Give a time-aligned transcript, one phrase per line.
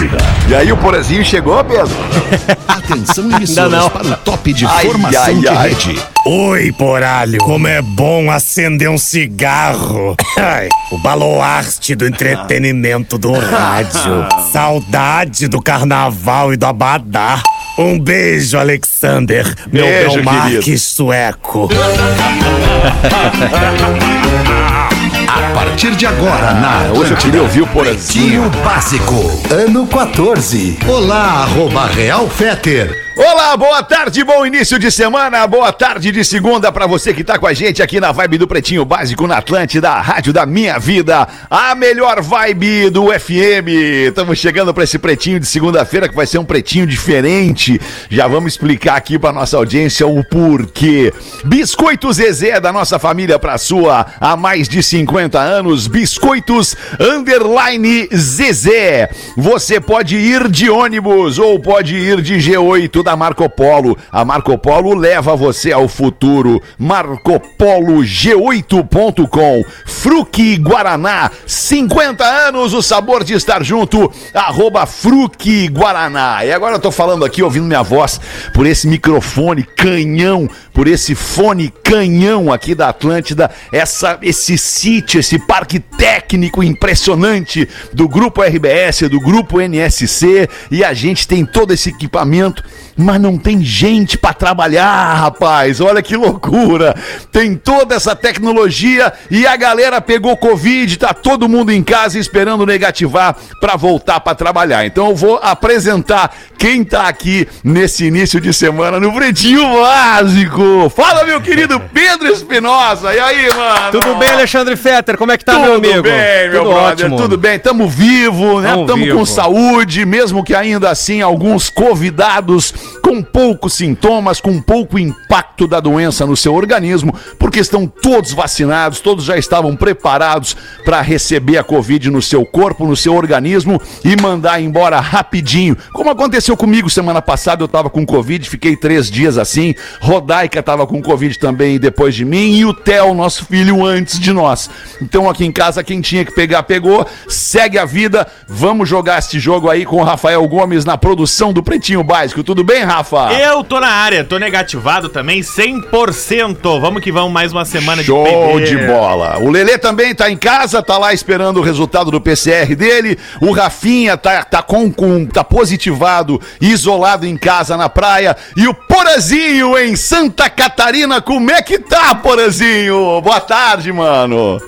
[0.00, 0.16] Atlântida.
[0.48, 1.88] E aí o Porazinho chegou, Pedro?
[2.66, 3.90] Atenção emissoras não.
[3.90, 5.68] para o top de Ai, formação ai, de ai.
[5.68, 6.00] rede.
[6.26, 7.38] Oi, poralho.
[7.38, 10.16] Como é bom acender um cigarro.
[10.38, 14.26] Ai, o baluarte do entretenimento do rádio.
[14.52, 17.42] Saudade do carnaval e do abadá.
[17.78, 20.78] Um beijo, Alexander, meu Beijo, Belmarque querido.
[20.78, 21.68] sueco.
[25.32, 28.50] A partir de agora, na Hoje eu Atlântida, queria ouvir o Porazinho.
[28.64, 29.14] Básico,
[29.48, 30.76] ano 14.
[30.88, 33.09] Olá, arroba Real Feter.
[33.16, 37.40] Olá, boa tarde, bom início de semana, boa tarde de segunda pra você que tá
[37.40, 40.78] com a gente aqui na vibe do Pretinho Básico na Atlântida, a rádio da minha
[40.78, 43.68] vida, a melhor vibe do FM.
[44.06, 47.80] Estamos chegando pra esse pretinho de segunda-feira que vai ser um pretinho diferente.
[48.08, 51.12] Já vamos explicar aqui pra nossa audiência o porquê.
[51.44, 59.10] Biscoitos Zezé da nossa família pra sua há mais de 50 anos, Biscoitos Underline Zezé.
[59.36, 63.96] Você pode ir de ônibus ou pode ir de G8 da Marco Polo.
[64.10, 66.60] A Marco Polo leva você ao futuro.
[66.80, 69.64] MarcoPoloG8.com.
[69.86, 74.10] Fruque Guaraná, 50 anos, o sabor de estar junto.
[74.34, 76.44] Arroba Fruque Guaraná.
[76.44, 78.20] E agora eu tô falando aqui, ouvindo minha voz
[78.54, 85.38] por esse microfone canhão, por esse fone canhão aqui da Atlântida, essa, esse sítio, esse
[85.38, 91.90] parque técnico impressionante do Grupo RBS, do Grupo NSC, e a gente tem todo esse
[91.90, 92.62] equipamento,
[93.00, 95.80] mas não tem gente pra trabalhar, rapaz.
[95.80, 96.94] Olha que loucura.
[97.32, 102.66] Tem toda essa tecnologia e a galera pegou Covid, tá todo mundo em casa esperando
[102.66, 104.84] negativar pra voltar pra trabalhar.
[104.84, 110.90] Então eu vou apresentar quem tá aqui nesse início de semana no Pretinho Básico.
[110.94, 113.14] Fala, meu querido Pedro Espinosa.
[113.14, 113.92] E aí, mano?
[113.92, 115.16] Tudo bem, Alexandre Fetter?
[115.16, 116.02] Como é que tá, Tudo meu amigo?
[116.02, 117.16] bem, meu Tudo brother, ótimo.
[117.16, 117.58] tudo bem.
[117.58, 118.70] Tamo vivo, né?
[118.72, 119.18] Tamo Tamo vivo.
[119.18, 125.80] com saúde, mesmo que ainda assim alguns convidados com poucos sintomas, com pouco impacto da
[125.80, 131.64] doença no seu organismo, porque estão todos vacinados, todos já estavam preparados para receber a
[131.64, 135.76] Covid no seu corpo, no seu organismo e mandar embora rapidinho.
[135.92, 139.74] Como aconteceu comigo semana passada, eu tava com Covid, fiquei três dias assim.
[140.00, 144.32] Rodaica tava com Covid também depois de mim e o Theo, nosso filho, antes de
[144.32, 144.70] nós.
[145.00, 147.06] Então aqui em casa, quem tinha que pegar, pegou.
[147.28, 148.26] Segue a vida.
[148.48, 152.42] Vamos jogar este jogo aí com o Rafael Gomes na produção do Pretinho Básico.
[152.42, 153.32] Tudo bem, Rafa?
[153.32, 156.80] Eu tô na área, tô negativado também, 100%.
[156.80, 158.64] Vamos que vamos, mais uma semana Show PB.
[158.64, 159.38] de bola.
[159.38, 163.18] O Lelê também tá em casa, tá lá esperando o resultado do PCR dele.
[163.40, 168.36] O Rafinha tá, tá, com, com, tá positivado, isolado em casa na praia.
[168.56, 173.20] E o Porazinho em Santa Catarina, como é que tá, Porazinho?
[173.20, 174.60] Boa tarde, mano.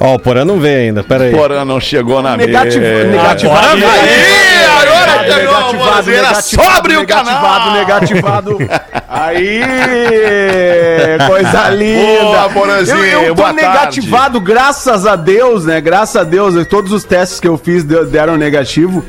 [0.00, 1.30] Ó, o Porã não veio ainda, pera aí.
[1.32, 3.08] Porã não chegou na Negativo, mesa.
[3.08, 6.10] negativado, Agora negativado, Aí, agora chegou, negativado.
[6.10, 6.42] Era negativado,
[6.76, 7.72] sobre o negativado, canal.
[7.72, 8.58] negativado.
[9.08, 9.62] Aí,
[11.26, 12.22] coisa linda.
[12.22, 15.80] Boa, Porazinho, Eu, eu tô boa negativado, graças a Deus, né?
[15.80, 19.04] Graças a Deus, todos os testes que eu fiz deram negativo.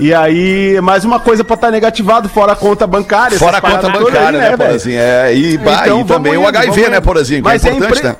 [0.00, 3.38] E aí, mais uma coisa pra estar negativado, fora a conta bancária.
[3.38, 4.58] Fora a conta bancária, aí, né, velho?
[4.58, 4.98] Porazinho?
[4.98, 7.02] É, e, bah, Então, e também vamos o indo, HIV, né, indo.
[7.02, 7.42] Porazinho?
[7.42, 8.16] Que Mas é é importante, impre- né?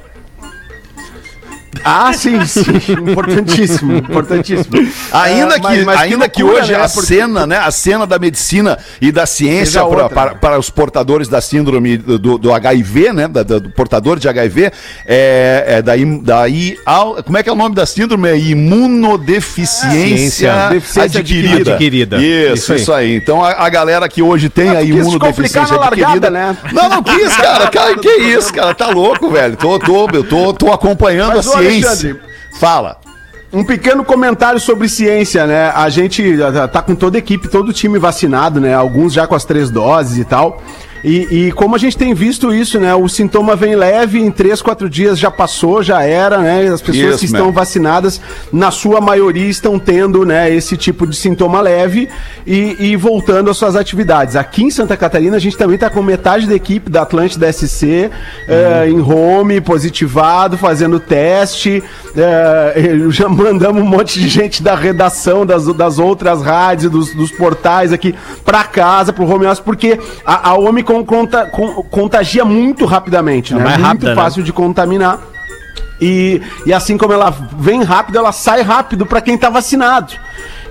[1.85, 2.63] Ah, sim, sim.
[2.99, 4.75] importantíssimo, importantíssimo.
[5.13, 6.79] Ainda É, que, mas- mas ainda que, loucura, hoje né?
[6.85, 10.39] a Porque- cena, né, a cena da medicina e da ciência pra- outra, para, né?
[10.41, 14.71] para os portadores da síndrome do, do- HIV, né, da- do portador de HIV,
[15.07, 16.05] é, é daí,
[17.25, 18.29] como é que é o nome da síndrome?
[18.29, 20.69] É imunodeficiência Ciência.
[20.71, 21.71] Deficiência adquirida.
[21.73, 22.17] adquirida.
[22.19, 23.03] Isso, Isso isso aí.
[23.13, 23.17] aí.
[23.17, 26.57] Então a, a galera que hoje tem Ah, a imunodeficiência largada, adquirida, né?
[26.73, 27.69] Não, não quis, cara.
[27.69, 28.75] cara que isso, cara?
[28.75, 29.57] Tá louco, velho.
[29.57, 31.72] Tô, tô, eu tô, tô acompanhando Mas, a ciência.
[31.73, 32.21] Alexandre,
[32.59, 33.01] Fala.
[33.53, 35.71] Um pequeno comentário sobre ciência, né?
[35.75, 36.23] A gente
[36.73, 38.75] tá com toda a equipe, todo o time vacinado, né?
[38.75, 40.63] Alguns já com as três doses e tal.
[41.05, 42.95] E, e como a gente tem visto isso, né?
[42.95, 46.69] O sintoma vem leve, em três, quatro dias já passou, já era, né?
[46.69, 48.21] As pessoas Isso que estão vacinadas,
[48.53, 50.55] na sua maioria, estão tendo, né?
[50.55, 52.09] Esse tipo de sintoma leve
[52.47, 54.37] e, e voltando às suas atividades.
[54.37, 58.11] Aqui em Santa Catarina, a gente também tá com metade da equipe da Atlântida SC
[58.49, 61.83] eh, em home, positivado, fazendo teste.
[62.17, 67.33] Eh, já mandamos um monte de gente da redação, das, das outras rádios, dos, dos
[67.33, 72.85] portais aqui para casa, pro home office, porque a, a Omicron conta- con- contagia muito
[72.85, 73.63] rapidamente, né?
[73.63, 74.15] mais muito rápida, né?
[74.17, 75.19] fácil de contaminar.
[76.05, 80.13] E, e assim como ela vem rápido, ela sai rápido para quem tá vacinado.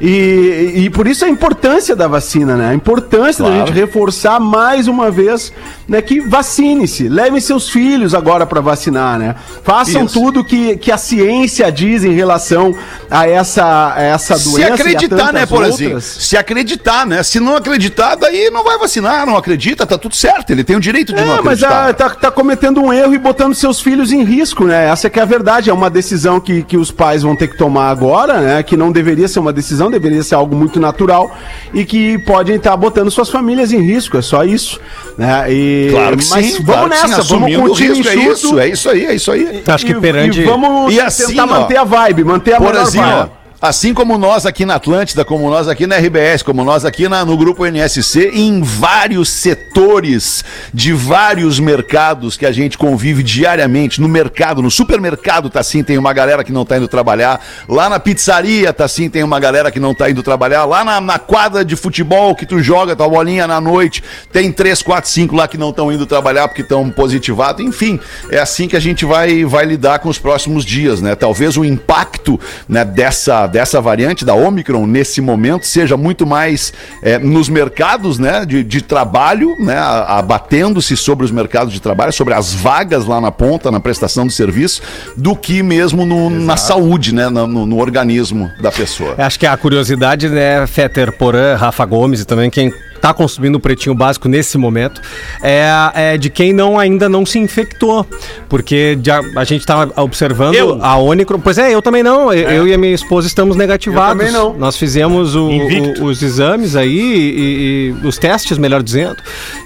[0.03, 2.69] E, e por isso a importância da vacina, né?
[2.69, 3.67] A importância da Claro.
[3.67, 5.53] gente reforçar mais uma vez
[5.87, 7.07] né, que vacine-se.
[7.07, 9.35] Levem seus filhos agora para vacinar, né?
[9.63, 10.19] Façam Isso.
[10.19, 12.75] tudo que, que a ciência diz em relação
[13.11, 14.59] a essa, a essa Se doença.
[14.69, 15.89] e a acreditar, né, Porazinho?
[15.91, 16.05] outras.
[16.05, 17.21] Se acreditar, né?
[17.21, 20.49] Se não acreditar, daí não vai vacinar, não acredita, tá tudo certo.
[20.49, 21.89] Ele tem o direito de não É, mas acreditar.
[21.89, 24.87] ah, tá, tá cometendo um erro e botando seus filhos em risco, né?
[24.89, 25.69] Essa que é a verdade.
[25.69, 28.63] É uma decisão que, que os pais vão ter que tomar agora, né?
[28.63, 31.31] Que não deveria ser uma decisão, deveria ser algo muito natural
[31.73, 34.17] e que podem estar botando suas famílias em risco.
[34.17, 34.79] É só isso.
[35.17, 35.45] Né?
[35.53, 38.15] E, Claro que mas sim, vamos claro que sim, nessa, vamos com o risco, é
[38.15, 39.63] isso, é isso aí, é isso aí.
[39.67, 42.73] Acho que perante- E vamos E assim, tentar ó, manter a vibe, manter a melhor
[42.73, 43.29] Porazinho, vibe.
[43.37, 47.07] ó, assim como nós aqui na Atlântida, como nós aqui na RBS, como nós aqui
[47.07, 50.43] na- no Grupo NSC, em vários setores
[50.73, 55.97] de vários mercados que a gente convive diariamente, no mercado, no supermercado tá assim, tem
[55.97, 59.69] uma galera que não tá indo trabalhar, lá na pizzaria tá assim, tem uma galera
[59.69, 63.07] que não tá indo trabalhar, lá na, na quadra de futebol que tu joga tua
[63.07, 66.89] bolinha na noite, tem três, quatro, cinco lá que não estão indo trabalhar porque estão
[66.89, 67.99] positivados, enfim,
[68.31, 71.13] é assim que a gente vai, vai lidar com os próximos dias, né?
[71.13, 76.71] Talvez o impacto né, dessa, dessa variante da Omicron nesse momento seja muito mais
[77.01, 82.33] é, nos mercados né, de, de trabalho, né, abatendo-se sobre os mercados de trabalho, sobre
[82.33, 84.81] as vagas lá na ponta, na prestação de serviço,
[85.17, 89.15] do que mesmo no- na saúde, né, no, no- no organismo da pessoa.
[89.17, 92.71] Acho que a curiosidade, né, Fetter, Porã, Rafa Gomes e também quem
[93.01, 95.01] tá consumindo o pretinho básico nesse momento
[95.41, 98.05] é, é de quem não ainda não se infectou.
[98.47, 100.77] Porque já, a gente tá observando Eu?
[100.83, 101.39] a Omicron.
[101.39, 102.31] Pois é, eu também não.
[102.33, 104.21] Eu, eu e a minha esposa estamos negativados.
[104.23, 104.57] Eu também não.
[104.57, 109.17] Nós fizemos o- o- os exames aí, e, e os testes, melhor dizendo,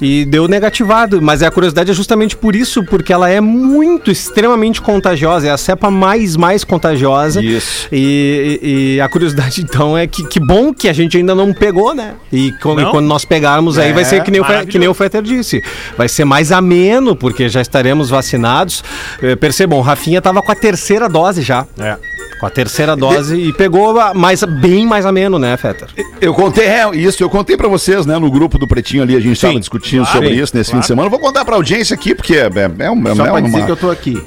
[0.01, 1.21] e deu negativado.
[1.21, 5.47] Mas a curiosidade é justamente por isso, porque ela é muito, extremamente contagiosa.
[5.47, 7.41] É a cepa mais, mais contagiosa.
[7.43, 7.87] Isso.
[7.91, 11.53] E, e- e a curiosidade, então, é que, que bom que a gente ainda não
[11.53, 12.13] pegou, né?
[12.31, 14.93] E quando, e quando nós pegarmos, aí vai ser que nem, o, que nem o
[14.93, 15.63] Fetter disse.
[15.97, 18.83] Vai ser mais ameno, porque já estaremos vacinados.
[19.21, 21.65] Eh, percebam, o Rafinha tava com a terceira dose já.
[21.77, 21.97] É.
[22.39, 25.87] Com a terceira dose e pegou a- mais, bem mais ameno, né, Fetter?
[26.19, 29.19] Eu contei, é, isso, eu contei pra vocês, né, no grupo do Pretinho ali, a
[29.21, 30.81] gente estava discutindo claro, sobre sim, isso nesse fim claro.
[30.81, 31.05] de semana.
[31.07, 33.39] Eu Vou contar pra audiência aqui, porque é, é, é, um- é, Só é pra
[33.39, 33.65] dizer uma...
[33.65, 34.21] que eu tô aqui.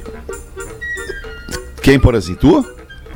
[1.82, 2.64] Quem, por assim, tu?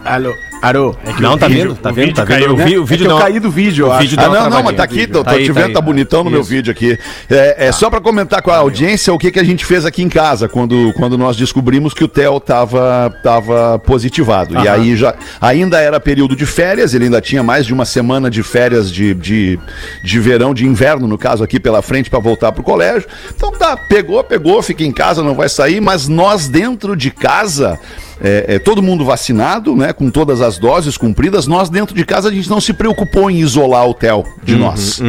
[0.05, 0.33] Alô,
[0.63, 0.95] alô.
[1.21, 1.75] Não, tá vídeo- vendo?
[1.77, 2.15] Tá vendo?
[2.15, 2.39] Tá vendo?
[2.41, 3.19] caiu, O, vi- o É vídeo eu não.
[3.19, 5.53] caí do vídeo, eu vídeo Ah, não, não, mas tá aqui, tô, Tá aí, te
[5.53, 6.99] tá vendo, tá bonitão no meu vídeo aqui.
[7.29, 10.03] É, é só pra comentar com a audiência o que, que a gente fez aqui
[10.03, 14.55] em casa quando, quando nós descobrimos que o Theo tava, tava positivado.
[14.59, 18.31] E aí já ainda era período de férias, ele ainda tinha mais de uma semana
[18.31, 19.59] de férias de, de,
[20.05, 23.09] de verão, de inverno, no caso aqui pela frente, pra voltar pro colégio.
[23.35, 27.79] Então tá, pegou, pegou, fica em casa, não vai sair, mas nós dentro de casa.
[28.23, 29.93] É, é, todo mundo vacinado, né?
[29.93, 33.39] Com todas as doses cumpridas, nós dentro de casa a gente não se preocupou em
[33.41, 35.01] isolar o Theo de nós.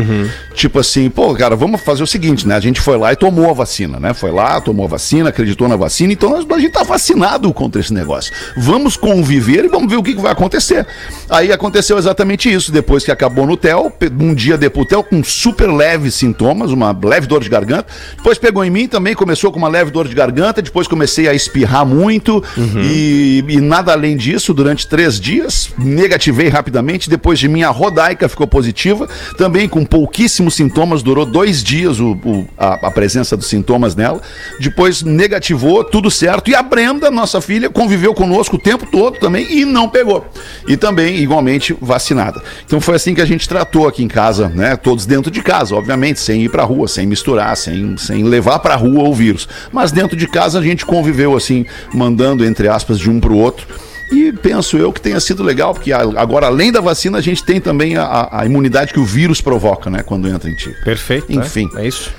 [0.56, 2.56] Tipo assim, pô, cara, vamos fazer o seguinte, né?
[2.56, 4.13] A gente foi lá e tomou a vacina, né?
[4.13, 7.80] Foi lá, tomou a vacina, acreditou na vacina, então nós- a gente tá vacinado contra
[7.81, 8.31] esse negócio.
[8.57, 10.86] Vamos conviver e vamos ver o que, que vai acontecer.
[11.30, 15.24] Aí aconteceu exatamente isso, depois que acabou no Theo, um dia depois o Theo com
[15.24, 17.86] super leves sintomas, uma leve dor de garganta,
[18.18, 21.33] depois pegou em mim também, começou com uma leve dor de garganta, depois comecei a
[21.33, 22.44] espirrar muito
[22.77, 23.02] e,
[23.47, 28.47] e nada além disso durante três dias, negativei rapidamente, depois de mim a Rodaica ficou
[28.47, 29.07] positiva,
[29.38, 34.21] também com pouquíssimos sintomas, durou dois dias o, o- a, a presença dos sintomas nela,
[34.59, 39.45] depois negativou, tudo certo, e a Brenda, nossa filha, conviveu conosco o tempo todo também
[39.51, 40.25] e não pegou,
[40.67, 42.41] e também igualmente vacinada.
[42.65, 45.75] Então foi assim que a gente tratou aqui em casa, né, todos dentro de casa,
[45.75, 49.91] obviamente, sem ir pra rua, sem misturar, sem, sem levar pra rua o vírus, mas
[49.91, 53.67] dentro de casa a gente conviveu assim, mandando entre aspas de um pro outro,
[54.12, 57.59] e penso eu que tenha sido legal, porque agora, além da vacina, a gente tem
[57.59, 60.03] também a, a imunidade que o vírus provoca, né?
[60.03, 60.69] Quando entra em ti.
[60.83, 61.35] Perfeito.
[61.35, 61.43] né?
[61.43, 61.69] Enfim.
[61.77, 62.12] É isso.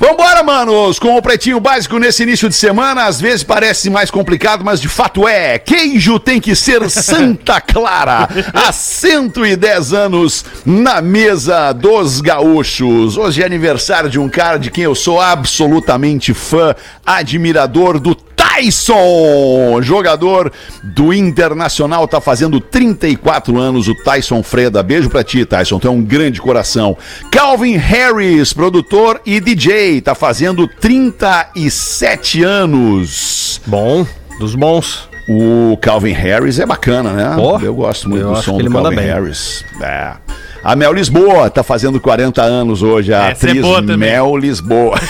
[0.00, 0.96] Vambora, manos!
[1.00, 4.88] Com o pretinho básico nesse início de semana, às vezes parece mais complicado, mas de
[4.88, 5.58] fato é.
[5.58, 8.28] Queijo tem que ser Santa Clara.
[8.54, 13.16] Há 110 anos na mesa dos gaúchos.
[13.16, 18.14] Hoje é aniversário de um cara de quem eu sou absolutamente fã, admirador do
[18.58, 24.82] Tyson, jogador do Internacional, tá fazendo 34 anos o Tyson Freda.
[24.82, 26.96] Beijo pra ti, Tyson, tu é um grande coração.
[27.30, 33.60] Calvin Harris, produtor e DJ, tá fazendo 37 anos.
[33.64, 34.04] Bom,
[34.40, 35.08] dos bons.
[35.28, 37.34] O Calvin Harris é bacana, né?
[37.36, 38.96] Pô, eu gosto muito eu do som do Calvin.
[38.96, 39.64] Harris.
[39.80, 40.14] É.
[40.64, 43.96] A Mel Lisboa tá fazendo 40 anos hoje, a Essa é atriz também.
[43.96, 44.98] Mel Lisboa.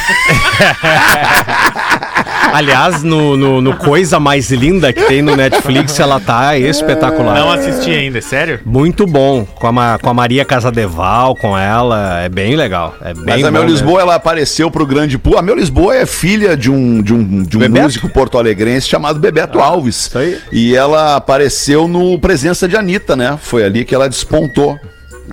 [2.53, 7.35] Aliás, no, no, no Coisa Mais Linda que tem no Netflix, ela tá espetacular.
[7.35, 8.61] Não assisti ainda, é sério?
[8.65, 9.45] Muito bom.
[9.45, 12.21] Com a, com a Maria Casadeval, com ela.
[12.21, 12.95] É bem legal.
[13.03, 13.77] É bem Mas a Mel mesmo.
[13.77, 15.39] Lisboa, ela apareceu pro grande público.
[15.39, 17.85] A Mel Lisboa é filha de um, de um, de um Bebeto?
[17.85, 20.07] músico porto-alegrense chamado Bebeto Alves.
[20.07, 20.39] isso aí.
[20.51, 23.39] E ela apareceu no Presença de Anitta, né?
[23.41, 24.79] Foi ali que ela despontou.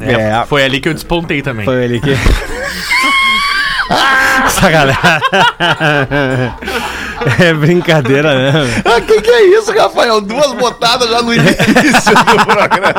[0.01, 1.63] É, Foi ali que eu despontei também.
[1.63, 2.12] Foi ele que.
[4.50, 4.98] Sacanagem.
[7.39, 8.81] É brincadeira, né?
[8.86, 10.22] Ah, que que é isso, Rafael?
[10.22, 12.93] Duas botadas já no início do programa.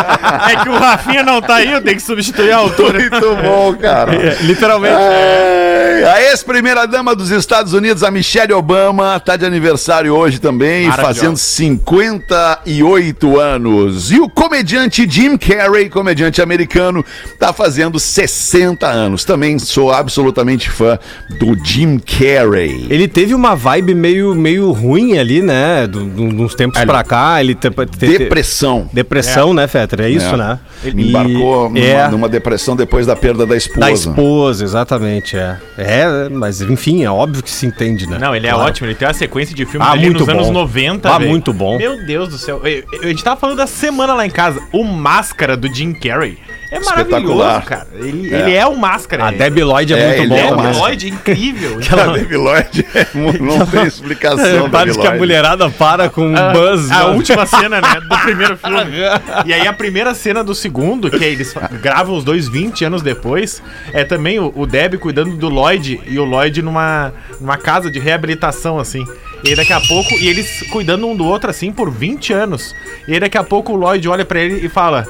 [0.50, 2.99] É que o Rafinha não tá aí, eu tenho que substituir a altura.
[2.99, 4.14] Muito bom, cara.
[4.14, 4.94] É, literalmente.
[4.94, 11.37] Ai, A ex-primeira-dama dos Estados Unidos, a Michelle Obama, tá de aniversário hoje também, fazendo
[11.37, 14.11] 58 anos.
[14.11, 17.04] E o comediante Jim Carrey, comediante americano,
[17.38, 19.25] tá fazendo 60 anos.
[19.25, 20.99] Também sou absolutamente fã
[21.38, 22.87] do Jim Carrey.
[22.90, 25.87] Ele teve uma vibe meio, meio ruim ali, né?
[25.87, 27.41] Do, do, uns tempos pra cá.
[27.41, 28.89] Ele te, te- Depressão.
[28.93, 30.01] Depressão, né, Fetter?
[30.03, 30.37] É isso, É.
[30.37, 30.59] né?
[30.85, 33.81] Ele embarcou numa, é, numa depressão depois da perda da esposa.
[33.81, 35.57] da esposa, exatamente, é.
[35.77, 38.19] É, mas enfim, é óbvio que se entende, né?
[38.19, 38.69] Não, ele é Claro.
[38.69, 40.53] ótimo, ele tem uma sequência de filmes Ah, ali muito nos anos bom.
[40.53, 41.09] 90.
[41.15, 41.31] Ah, velho.
[41.31, 41.77] muito bom.
[41.79, 42.61] Meu Deus do céu.
[42.65, 44.61] Eu- eu- A gente tava falando da semana lá em casa.
[44.73, 46.39] O Máscara do Jim Carrey
[46.76, 47.87] é maravilhoso, cara.
[47.95, 48.40] Ele é, É.
[48.42, 49.26] ele é o Máscara.
[49.26, 50.73] A Debbie Lloyd é, É, muito bom é é o também.
[50.73, 51.78] Lloyd incrível.
[51.83, 53.06] Aquela Baby Lloyd é
[53.40, 54.71] não tem explicação.
[54.71, 56.90] Parece Baby que a mulherada para com um A- buzz.
[56.90, 57.14] A né?
[57.14, 58.00] última cena, né?
[58.09, 58.97] Do primeiro filme.
[59.45, 63.02] E aí a primeira cena do segundo, que é eles gravam os dois 20 anos
[63.02, 67.90] depois, é também o, o Deb cuidando do Lloyd e o Lloyd numa, numa casa
[67.90, 69.04] de reabilitação, assim.
[69.45, 72.75] E aí daqui a pouco, e eles cuidando um do outro assim por 20 anos.
[73.06, 75.06] E aí daqui a pouco o Lloyd olha pra ele e fala.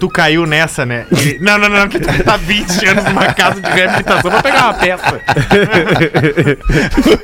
[0.00, 1.06] Tu caiu nessa, né?
[1.10, 4.64] Ele, não, não, não, que tu tá 20 anos numa casa de reabilitação pra pegar
[4.64, 5.20] uma peça.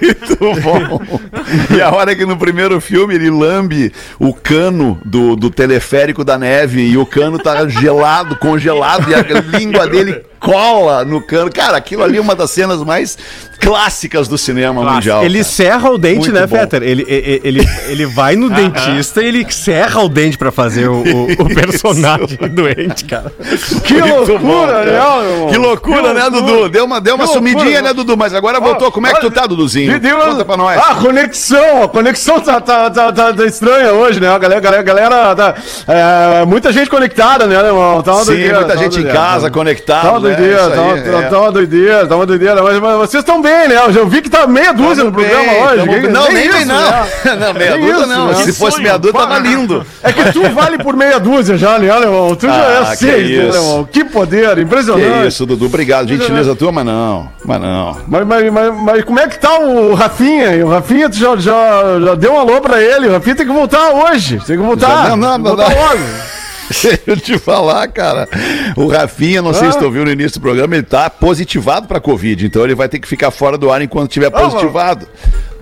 [0.03, 1.01] Muito bom.
[1.77, 6.37] E a hora que no primeiro filme ele lambe o cano do, do teleférico da
[6.37, 9.23] neve e o cano tá gelado, congelado, e a
[9.59, 11.51] língua dele cola no cano.
[11.51, 13.17] Cara, aquilo ali é uma das cenas mais
[13.59, 15.25] clássicas do cinema mundial.
[15.25, 15.45] Ele cara.
[15.51, 16.57] serra o dente, Muito né, bom.
[16.57, 16.83] Fetter?
[16.83, 20.97] Ele, ele, ele, ele vai no dentista e ele serra o dente pra fazer o,
[21.03, 23.33] o, o personagem doente, cara.
[23.85, 24.85] Que Muito bom, loucura, cara.
[24.85, 25.51] né?
[25.51, 26.69] Que loucura, né, Dudu?
[26.69, 28.17] Deu uma, deu uma Que sumidinha, loucura, né, Dudu?
[28.17, 28.93] Mas agora voltou.
[28.93, 29.99] Como é que tu tá, Duduzinho?
[29.99, 30.79] Deu- Conta pra nós.
[30.79, 34.29] Ah, a conexão, a conexão tá, tá, tá, tá- tá estranha hoje, né?
[34.29, 35.55] A galera, galera, galera tá,
[35.89, 38.03] é, muita gente conectada, né, irmão?
[38.03, 40.21] Tá Sim, muita tá gente em casa, conectada.
[40.21, 40.34] Tá né?
[40.37, 41.23] Doideira, Isso tá, uma- aí, tá- é.
[41.29, 42.63] tá uma doideira, tá uma doideira.
[42.63, 43.77] Mas, mas vocês estão bem, né?
[43.87, 46.01] Eu já vi que tá meia dúzia no Tamo programa bem, hoje.
[46.01, 46.09] Que-.
[46.09, 46.91] Não, nem isso, vem não.
[46.91, 47.07] né?
[47.41, 48.27] Não, meia dúzia isso, não.
[48.29, 48.35] né?
[48.35, 49.85] Se Que fosse meia dúzia, tava lindo.
[50.03, 52.35] É que tu vale por meia dúzia já, né, irmão?
[52.37, 53.57] Tu já Ah, é que seis, né, isso.
[53.59, 53.89] irmão?
[53.91, 55.29] Que poder, Que impressionante.
[55.29, 55.67] isso, Dudu.
[55.67, 56.09] Obrigado.
[56.09, 57.29] Gentileza tua, mas não.
[57.45, 57.97] Mas não.
[58.07, 60.65] Mas, mas, mas, mas como é que tá o Rafinha?
[60.65, 63.09] O Rafinha, tu já, já, já deu um alô pra ele.
[63.09, 64.41] O Rafinha tem que voltar hoje.
[64.47, 65.09] Tem que voltar.
[65.09, 65.99] Já- não, não, que não, voltar logo.
[66.83, 68.29] Deixa eu te falar, cara.
[68.77, 69.73] O Rafinha, não sei Ah.
[69.73, 72.47] se tu ouviu no início do programa, ele tá positivado pra Covid.
[72.47, 75.07] Então ele vai ter que ficar fora do ar enquanto tiver positivado.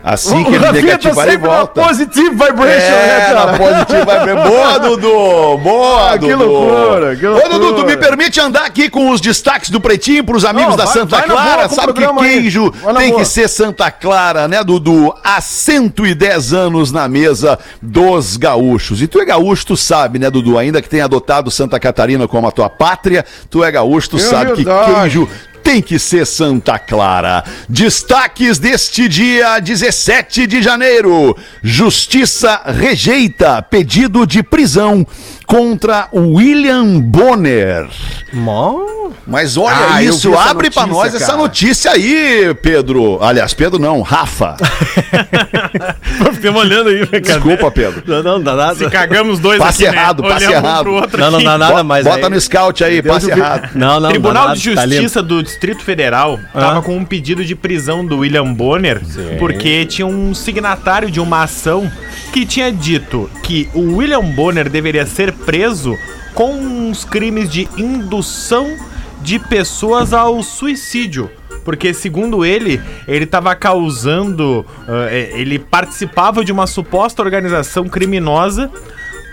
[0.04, 1.82] Assim que o ele Rafinha tá negativar, ele sempre na volta.
[1.82, 3.58] positive vibration, né, É, na cara?
[3.58, 5.58] positiva vai Boa, Dudu!
[5.58, 6.44] Boa, Ah, que Dudu!
[6.44, 7.86] loucura, que Ô, Dudu, tu loucura.
[7.86, 11.16] me permite andar aqui com os destaques do Pretinho pros amigos Não, da vai- Santa
[11.18, 11.68] vai na Clara?
[11.68, 13.20] boa Sabe que queijo na tem boa.
[13.20, 15.14] que ser Santa Clara, né, Dudu?
[15.22, 19.00] Há 110 anos na mesa dos gaúchos.
[19.02, 20.58] E tu é gaúcho, tu sabe, né, Dudu?
[20.58, 24.20] Ainda que tenha adotado Santa Catarina como a tua pátria, tu é gaúcho, tu É
[24.20, 24.94] sabe que verdade.
[24.94, 25.28] queijo
[25.72, 27.42] tem que ser Santa Clara.
[27.66, 31.34] Destaques deste dia 17 de janeiro.
[31.62, 35.06] Justiça rejeita pedido de prisão
[35.46, 37.86] contra William Bonner.
[38.32, 38.92] Mó.
[39.26, 41.38] Mas olha Ah, isso, essa abre pra notícia, nós essa cara.
[41.38, 43.22] notícia aí, Pedro.
[43.22, 44.56] Aliás, Pedro não, Rafa.
[46.34, 47.20] Fiquei olhando aí, cara.
[47.20, 48.02] Desculpa, Pedro.
[48.06, 48.74] Não, não dá nada.
[48.74, 50.28] Se cagamos dois Passe aqui, errado, né?
[50.28, 51.18] passe Olhamos errado.
[51.18, 52.04] Não, não dá nada, mas.
[52.04, 53.70] Bota aí- no scout aí, passe errado.
[53.74, 54.94] Não, não, Tribunal dá de nada, tá.
[54.94, 56.82] Justiça do Distrito Federal estava Ah.
[56.82, 59.00] com um pedido de prisão do William Bonner
[59.38, 61.90] porque tinha um signatário de uma ação
[62.32, 65.96] que tinha dito que o William Bonner deveria ser preso
[66.34, 68.76] com uns crimes de indução
[69.20, 71.30] de pessoas ao suicídio.
[71.64, 74.66] Porque, segundo ele, ele estava causando.
[75.10, 78.70] é, ele participava de uma suposta organização criminosa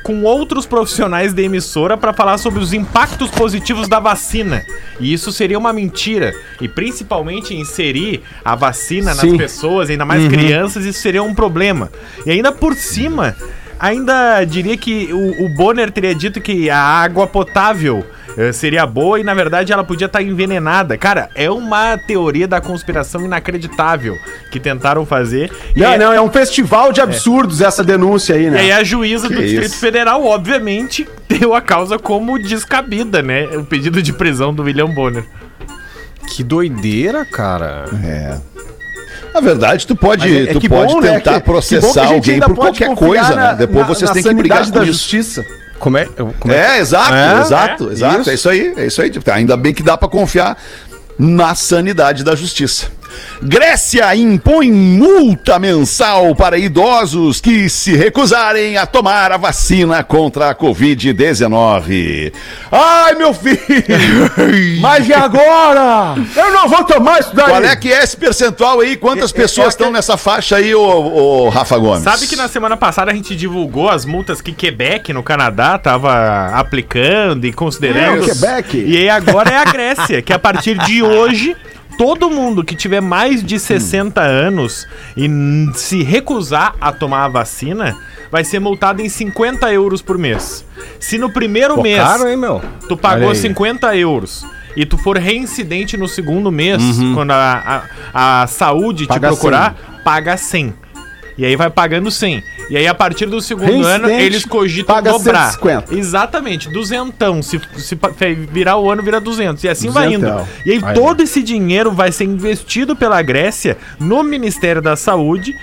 [0.03, 4.65] com outros profissionais da emissora para falar sobre os impactos positivos da vacina.
[5.00, 6.34] E isso seria uma mentira.
[6.62, 9.38] E principalmente inserir a vacina nas Sim.
[9.38, 11.91] pessoas, ainda mais crianças, isso seria um problema.
[12.25, 13.36] E ainda por cima,
[13.79, 18.05] ainda diria que o, o Bonner teria dito que a água potável
[18.38, 20.98] eh, seria boa e na verdade ela podia estar envenenada.
[20.98, 24.15] Cara, é uma teoria da conspiração inacreditável
[24.51, 25.51] que tentaram fazer.
[25.75, 28.59] E Não, é- não, é um festival de absurdos essa denúncia aí, E né?
[28.59, 29.79] aí a juíza do Que Distrito isso?
[29.79, 33.45] Federal, obviamente, deu a causa como descabida, né?
[33.57, 35.24] O pedido de prisão do William Bonner.
[36.27, 37.86] Que doideira, cara.
[38.03, 38.38] É.
[39.33, 41.45] Na verdade, tu pode, é- é tu que pode bom, né, tentar que- que que
[41.45, 43.55] processar gente alguém por qualquer coisa, na- né?
[43.59, 44.93] Depois na- vocês na têm que brigar com da isso.
[44.93, 45.45] justiça.
[45.79, 46.05] Como é?
[46.39, 46.77] Como é?
[46.77, 48.21] É, exato, É, exato, é, exato.
[48.21, 48.29] isso.
[48.29, 49.12] É isso aí, é isso aí.
[49.33, 50.57] Ainda bem que dá pra confiar
[51.17, 52.88] na sanidade da justiça.
[53.42, 60.56] Grécia impõe multa mensal para idosos que se recusarem a tomar a vacina contra a
[60.56, 62.34] Covid-19.
[62.72, 63.60] Ai, meu filho!
[64.82, 66.16] Mas e agora?
[66.36, 67.50] Eu não vou tomar isso daí!
[67.50, 68.98] Qual é que é esse percentual aí?
[68.98, 72.04] Quantas pessoas estão nessa faixa aí, ô, ô Rafa Gomes?
[72.04, 76.48] Sabe que na semana passada a gente divulgou as multas que Quebec, no Canadá, tava
[76.54, 78.24] aplicando e considerando.
[78.24, 78.78] É, Quebec.
[78.78, 81.56] E aí agora é a Grécia, que a partir de hoje.
[82.00, 84.88] Todo mundo que tiver mais de 60 anos
[85.18, 85.29] e
[85.74, 87.94] se recusar a tomar a vacina
[88.32, 90.63] vai ser multado em 50 euros por mês.
[90.98, 92.62] Se no primeiro Pô, mês caro, hein, meu?
[92.88, 93.41] tu pagou Olha aí.
[93.41, 94.46] 50 euros
[94.77, 97.15] e tu for reincidente no segundo mês, Uhum.
[97.15, 100.74] quando a, a, a saúde Paga te procurar, paga 100.
[101.39, 102.43] E aí vai pagando 100.
[102.69, 105.51] E aí, a partir do segundo Reincidente, ano, eles cogitam paga dobrar.
[105.53, 105.96] 150.
[105.96, 107.41] Exatamente, duzentão.
[107.41, 107.98] Se, se
[108.51, 109.63] virar o ano, vira 200.
[109.63, 110.19] E assim vai indo.
[110.25, 110.48] Duzentão.
[110.65, 115.55] E aí, todo esse dinheiro vai ser investido pela Grécia no Ministério da Saúde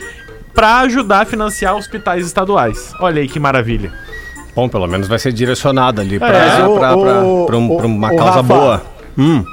[0.55, 2.93] para ajudar a financiar hospitais estaduais.
[2.99, 3.93] Olha aí que maravilha.
[4.55, 7.77] Bom, pelo menos vai ser direcionado ali pra, É, pra, o- pra- o- pra um-
[7.77, 8.83] pra uma o causa Rafa, boa.
[9.19, 9.45] Hum.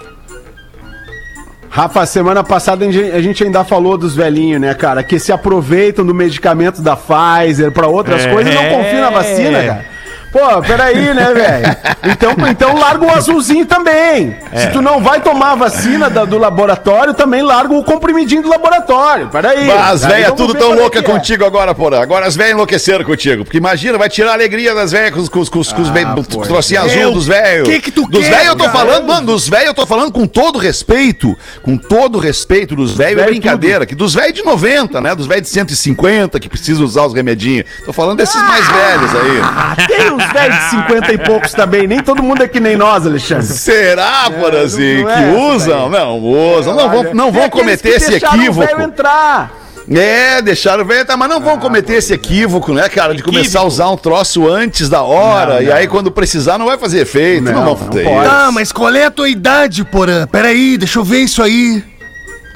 [1.76, 5.02] Rafa, semana passada a gente- ainda falou dos velhinhos, né, cara?
[5.02, 8.32] Que se aproveitam do medicamento da Pfizer pra outras É.
[8.32, 9.86] coisas e não confiam na vacina, cara.
[10.34, 11.78] Pô, peraí, né, velho?
[12.12, 14.36] Então, então larga o azulzinho também.
[14.56, 18.50] Se tu não vai tomar a vacina da- do laboratório, também larga o comprimidinho do
[18.50, 19.30] laboratório.
[19.30, 19.68] Peraí.
[19.68, 21.02] Bah, As velhas tudo tão é louca é.
[21.04, 22.02] contigo agora, porra.
[22.02, 23.44] Agora as velhas enlouqueceram contigo.
[23.46, 25.82] Porque imagina, vai tirar a alegria das velhas com os, com os, com os, com
[25.84, 26.84] os be- pois trocinho é.
[27.02, 27.68] azul dos velhos.
[27.70, 28.78] que que tu Dos velhos eu tô cara?
[28.78, 31.38] falando, mano, dos velhos eu tô falando com todo respeito.
[31.62, 33.86] Com todo respeito dos velhos é brincadeira.
[33.86, 35.14] Que dos velhos de 90, né?
[35.14, 37.66] Dos velhos de 150 que precisam usar os remedinhos.
[37.86, 39.42] Tô falando desses mais velhos aí.
[39.44, 41.88] Ah, tem uns velhos de 50 e poucos também.
[41.88, 43.46] Nem todo mundo é que nem nós, Alexandre.
[43.46, 45.90] Será, Porazinho, não é que essa usam?
[45.90, 46.76] Não, usam.
[46.76, 48.68] Não vão, não vão cometer que esse deixaram o equívoco.
[48.68, 49.52] velho entrar.
[49.94, 53.64] É, deixaram ver, tá, mas não vão cometer esse equívoco, né, cara, de começar a
[53.66, 57.52] usar um troço antes da hora, e aí quando precisar não vai fazer efeito, não,
[57.52, 58.16] Não, vão não fazer pode.
[58.16, 58.30] isso.
[58.30, 60.26] Tá, mas qual é a tua idade, Porã?
[60.26, 61.84] Peraí, deixa eu ver isso aí.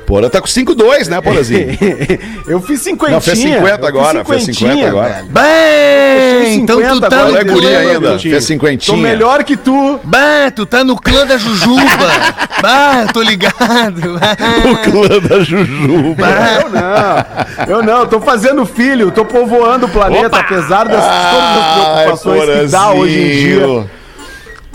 [0.07, 1.77] Porra, tá com 5,2, né, Porazinho?
[2.47, 3.11] Eu fiz 50.
[3.11, 5.25] Não, fez 50 agora, fez 50 agora.
[5.27, 8.97] Bem, então tu tá no é guri clã, ainda, fez Tô cinquentinha.
[8.97, 9.99] melhor que tu.
[10.05, 11.81] Bah, tu tá no clã da Jujuba.
[12.61, 14.15] bah, tô ligado.
[14.15, 16.25] O clã da Jujuba.
[16.57, 17.75] Eu não.
[17.75, 20.39] Eu não, tô fazendo filho, tô povoando o planeta, Opa!
[20.39, 23.96] apesar das todas as preocupações que dá hoje em dia.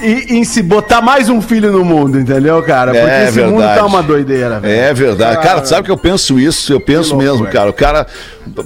[0.02, 2.92] E em se botar mais um filho no mundo, entendeu, cara?
[2.92, 3.78] Porque É esse mundo verdade.
[3.80, 4.74] tá uma doideira, velho.
[4.80, 5.42] É verdade.
[5.42, 6.72] Cara, tu sabe que eu penso isso?
[6.72, 7.32] Eu penso loucura.
[7.32, 7.70] mesmo, cara.
[7.70, 8.06] O cara.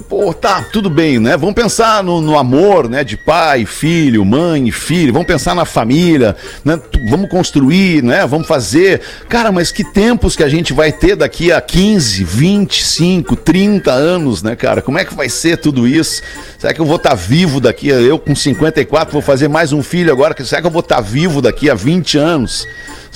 [0.09, 1.37] Pô, tá, tudo bem, né?
[1.37, 3.03] Vamos pensar no, no amor, né?
[3.03, 5.13] De pai, filho, mãe filho.
[5.13, 6.79] Vamos pensar na família, né?
[7.09, 8.25] Vamos construir, né?
[8.25, 9.01] Vamos fazer.
[9.29, 14.41] Cara, mas que tempos que a gente vai ter daqui a 15, 25, 30 anos,
[14.41, 14.81] né, cara?
[14.81, 16.21] Como é que vai ser tudo isso?
[16.57, 17.95] Será que eu vou estar vivo daqui a.
[17.95, 20.35] Eu com 54 vou fazer mais um filho agora?
[20.43, 22.67] Será que eu vou estar vivo daqui a 20 anos?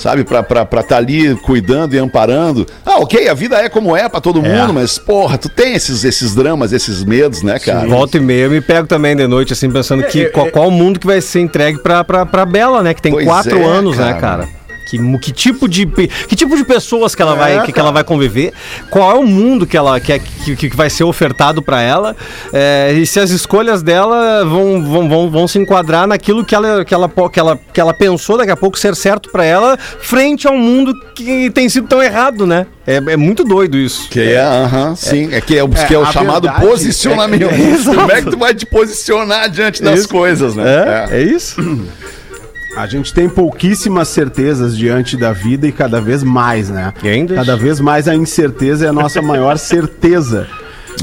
[0.02, 2.66] sabe, pra estar tá ali cuidando e amparando.
[2.84, 6.04] Ah, ok, a vida é como é pra todo mundo, mas, porra, tu tem esses,
[6.04, 7.86] esses dramas, esses medos, né, cara?
[7.86, 10.70] Volta e meia eu me pego também de noite, assim, pensando que qual, qual o
[10.70, 12.94] mundo que vai ser entregue pra, pra, pra Bela, né?
[12.94, 14.48] Que tem Pois quatro é, anos, né, cara.
[14.98, 17.86] Que, que tipo de que tipo de pessoas que ela É, vai que, que cara.
[17.86, 18.52] ela vai conviver
[18.90, 22.14] qual é o mundo que ela que, é- que, que vai ser ofertado pra ela
[22.52, 26.84] é, e se as escolhas dela vão, vão, vão, vão se enquadrar naquilo que ela,
[26.84, 30.46] que, ela, que, ela, que ela pensou daqui a pouco ser certo pra ela frente
[30.46, 34.20] a um mundo que tem sido tão errado né é, é muito doido isso Que
[34.32, 35.32] é, aham, sim.
[35.32, 37.48] É que é, o- que é o chamado verdade posicionamento.
[37.94, 40.08] Como é que tu vai te posicionar diante das Isso.
[40.08, 40.64] coisas, né?
[41.10, 41.56] é, é isso
[42.76, 46.92] A gente tem pouquíssimas certezas diante da vida e cada vez mais, né?
[47.02, 50.46] E ainda- Cada vez mais a incerteza é a nossa maior certeza.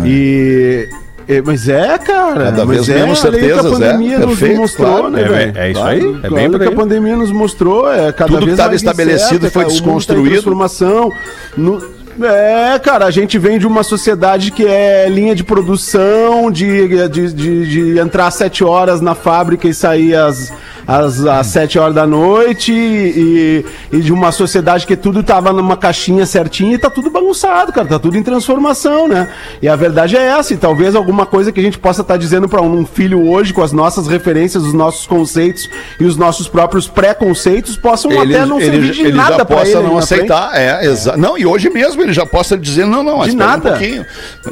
[0.05, 0.88] E.
[1.27, 2.45] é, Mas é, cara.
[2.45, 4.19] Cada mas vez é, menos que certezas, a pandemia é.
[4.19, 5.10] nos Perfeito, mostrou, claro.
[5.10, 5.58] né, É, velho?
[5.58, 8.12] é isso Claro, aí, é olha bem o por que a pandemia nos mostrou, é
[8.12, 10.29] cada Tudo que vez estava mais estabelecido foi cara, desconstruído.
[10.32, 11.12] transformação.
[11.58, 17.08] No- É, cara, a gente vem de uma sociedade que é linha de produção, de,
[17.10, 20.51] de, de, de entrar às sete horas na fábrica e sair às,
[20.89, 25.78] às, às 7 horas da noite e, e de uma sociedade que tudo tava numa
[25.78, 27.88] caixinha certinha e tá tudo bagunçado, cara.
[27.88, 29.30] Tá tudo em transformação, né?
[29.62, 30.54] E a verdade é essa.
[30.54, 33.62] E talvez alguma coisa que a gente possa estar dizendo para um filho hoje, com
[33.62, 38.91] as nossas referências, os nossos conceitos e os nossos próprios preconceitos, possam até não servir
[38.91, 39.73] de ele nada já possa ele.
[39.75, 40.13] não na frente.
[40.32, 43.69] aceitar, é, exa- Não, e hoje mesmo ele já possa dizer, não, não, De nada.
[43.69, 44.06] Um pouquinho.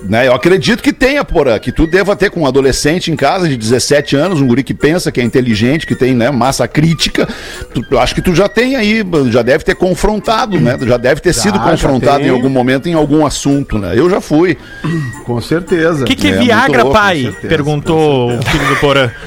[0.04, 0.28] né?
[0.28, 3.58] Eu acredito que tenha, porra, que tu deva ter com um adolescente em casa de
[3.58, 7.28] 17 anos, um guri que pensa, que é inteligente, que tem né, massa crítica.
[7.74, 10.78] Tu- eu acho que tu já tem aí, já deve ter confrontado, né?
[10.82, 13.94] Já deve ter sido já confrontado em algum momento em algum assunto, né?
[13.96, 14.58] Eu já fui.
[15.26, 16.04] Com certeza.
[16.04, 17.24] O que, que é, É, Viagra, louco, pai?
[17.24, 19.10] certeza, Perguntou o filho do Porã.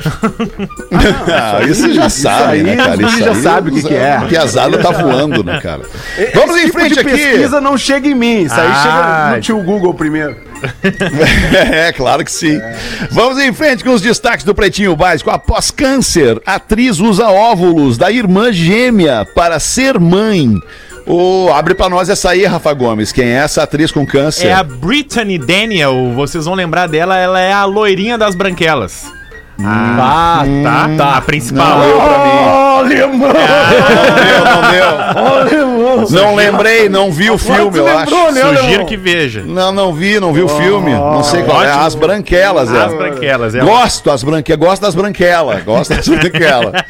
[0.93, 2.97] Ah, isso já sabe, aí né, cara?
[2.97, 4.17] guris já aí sabe o que que é.
[4.17, 5.83] A piazada tá voando, né, cara?
[6.35, 7.11] Vamos Esse em tipo frente de aqui.
[7.11, 8.43] pesquisa não chega em mim.
[8.43, 10.37] Isso aí Ah, chega no tio Google primeiro.
[11.73, 12.61] É, claro que sim.
[13.11, 15.31] Vamos em frente com os destaques do Pretinho Básico.
[15.31, 20.55] Após câncer, atriz usa óvulos da irmã gêmea para ser mãe.
[21.07, 23.13] Ô, abre pra nós essa aí, Rafa Gomes.
[23.13, 24.49] Quem é essa atriz com câncer?
[24.49, 29.20] É a Brittany Daniel, vocês vão lembrar dela, ela é a loirinha das branquelas.
[29.65, 30.91] Ah, Tá?
[30.97, 31.17] tá.
[31.17, 31.79] A principal.
[31.79, 32.31] Não deu pra mim.
[32.81, 33.21] alemão!
[33.21, 33.29] Não
[35.49, 36.11] deu, não deu.
[36.11, 38.15] Não lembrei, não vi o filme, eu acho.
[38.57, 39.43] Sugiro que veja.
[39.45, 40.93] Não, não vi, não vi o filme.
[40.93, 41.71] Não sei qual é.
[41.71, 42.85] As branquelas, é.
[42.85, 43.55] As branquelas.
[43.55, 44.61] É Gosto, as branquelas.
[44.69, 45.63] Gosto das branquelas.
[45.65, 46.73] Gosto das branquelas.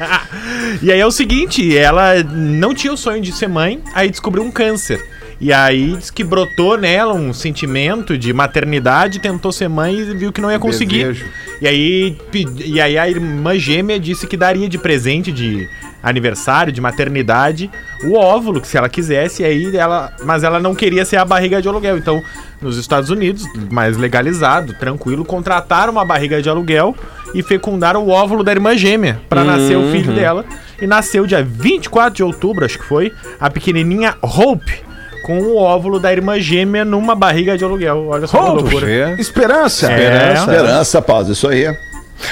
[0.81, 4.41] E aí é o seguinte, ela não tinha o sonho de ser mãe, aí descobriu
[4.43, 5.05] um câncer.
[5.41, 10.31] E aí diz que brotou nela um sentimento de maternidade, tentou ser mãe e viu
[10.31, 10.99] que não ia conseguir.
[10.99, 11.25] Desejo.
[11.59, 12.17] E aí,
[12.63, 15.67] e aí a irmã gêmea disse que daria de presente de
[16.03, 17.71] aniversário, de maternidade,
[18.03, 20.13] o óvulo, que se ela quisesse, e aí ela.
[20.23, 21.97] Mas ela não queria ser a barriga de aluguel.
[21.97, 22.23] Então,
[22.61, 26.95] nos Estados Unidos, mais legalizado, tranquilo, contrataram uma barriga de aluguel
[27.33, 30.45] e fecundaram o óvulo da irmã gêmea para nascer o filho dela.
[30.79, 34.90] E nasceu dia 24 de outubro, acho que foi, a pequenininha Hope.
[35.21, 38.07] Com o óvulo da irmã gêmea numa barriga de aluguel.
[38.07, 39.15] Olha só que loucura.
[39.19, 39.91] Esperança.
[39.91, 41.31] É, Esperança, pausa.
[41.33, 41.73] Isso aí.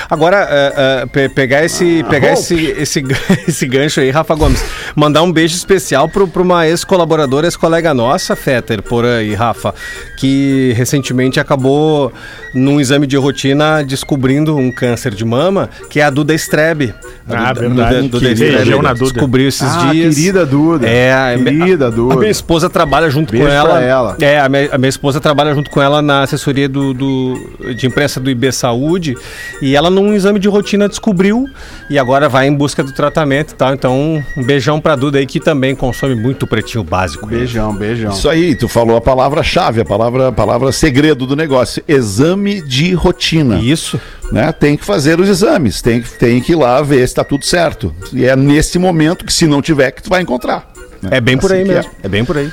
[0.10, 3.04] Agora, é, é, pe- pegar, esse, pegar esse, esse,
[3.48, 4.64] esse gancho aí, Rafa Gomes,
[4.96, 9.74] mandar um beijo especial para uma ex-colaboradora, ex-colega nossa, Fetter, Porã e Rafa,
[10.18, 12.12] que recentemente acabou,
[12.54, 16.94] num exame de rotina, descobrindo um câncer de mama, que é a Duda Strebe.
[17.30, 18.08] Ah, A verdade.
[18.08, 19.12] Duda Strebe beijão na Duda.
[19.12, 20.16] Descobriu esses Ah, dias.
[20.16, 20.88] querida Duda.
[20.88, 22.14] É, a- Querida a, Duda.
[22.16, 23.82] A minha esposa trabalha junto Beijo com ela.
[23.82, 24.18] ela.
[24.20, 27.86] É, a minha, a minha esposa trabalha junto com ela na assessoria do, do- de
[27.88, 29.16] imprensa do IB Saúde.
[29.62, 31.48] E ela, num exame de rotina, descobriu
[31.90, 33.74] e agora vai em busca do tratamento e tal.
[33.74, 37.26] Então, um beijão pra Duda aí que também consome muito pretinho básico.
[37.26, 38.12] Beijão, beijão.
[38.12, 41.82] Isso aí, tu falou a palavra-chave, a palavra, a palavra segredo do negócio.
[41.88, 43.58] Exame de rotina.
[43.60, 44.00] Isso.
[44.32, 44.52] Né?
[44.52, 47.46] Tem que fazer os exames, tem, que- tem que ir lá ver se tá tudo
[47.46, 47.92] certo.
[48.14, 50.70] E é nesse momento que, se não tiver, que tu vai encontrar.
[51.02, 51.10] né?
[51.14, 51.92] É bem por Assim aí que mesmo.
[52.04, 52.08] É.
[52.10, 52.52] bem por aí.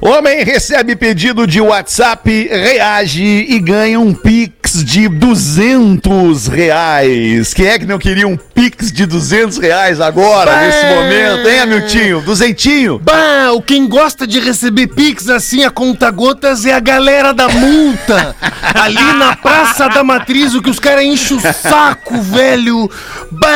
[0.00, 7.54] Homem recebe pedido de WhatsApp, reage e ganha um Pix de 200 reais.
[7.54, 12.20] Quem é que não queria um Pix de 200 reais agora, nesse momento, hein, Amiltinho?
[12.20, 12.98] Duzentinho?
[12.98, 17.48] Bah, o quem gosta de receber pix assim a conta gotas é a galera da
[17.48, 18.36] multa.
[18.74, 22.90] Ali na Praça da Matriz, o que os caras enchem o saco, velho.
[23.30, 23.48] Bah,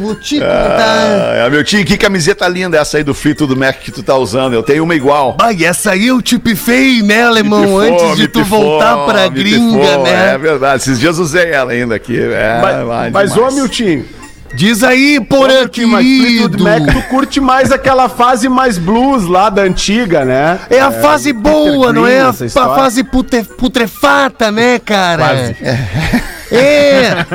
[0.00, 1.40] vou te contar.
[1.40, 4.59] Ah, Amiltinho, que camiseta linda essa aí do Frito do Mac que tu tá usando.
[4.60, 5.36] Eu tenho uma igual.
[5.56, 7.62] E essa aí eu tipifei, né, alemão?
[7.62, 10.34] Pifou, Antes de tu pifou, voltar pra gringa, pifou, né?
[10.34, 12.18] É verdade, esses dias usei ela ainda aqui.
[12.20, 13.50] É, Mas, vai mas ô.
[13.50, 14.04] Miltinho,
[14.52, 16.64] Diz aí, porã, querido.
[16.64, 20.58] Mac, tu curte mais aquela fase mais blues lá da antiga, né?
[20.68, 23.04] É a fase boa, não é a, fase
[23.56, 25.22] putrefata, né, cara?
[25.22, 25.56] Quase.
[25.62, 26.22] É,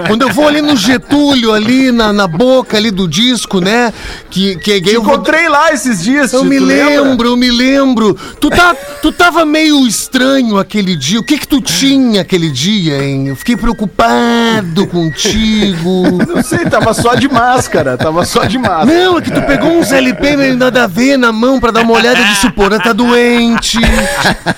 [0.08, 3.93] quando eu vou ali no Getúlio, ali na, na boca ali do disco, né?
[4.30, 7.01] Que, que Te eu encontrei lá esses dias, Eu me lembra?
[7.01, 8.17] lembro, eu me lembro.
[8.39, 11.19] Tu, tá, tu tava meio estranho aquele dia.
[11.19, 13.28] O que que tu tinha aquele dia, hein?
[13.28, 16.04] Eu fiquei preocupado contigo.
[16.28, 18.86] Não sei, tava só de máscara, tava só de máscara.
[18.86, 21.82] Não, é que tu pegou uns LP meio nada a ver na mão pra dar
[21.82, 23.80] uma olhada de supor, tá doente.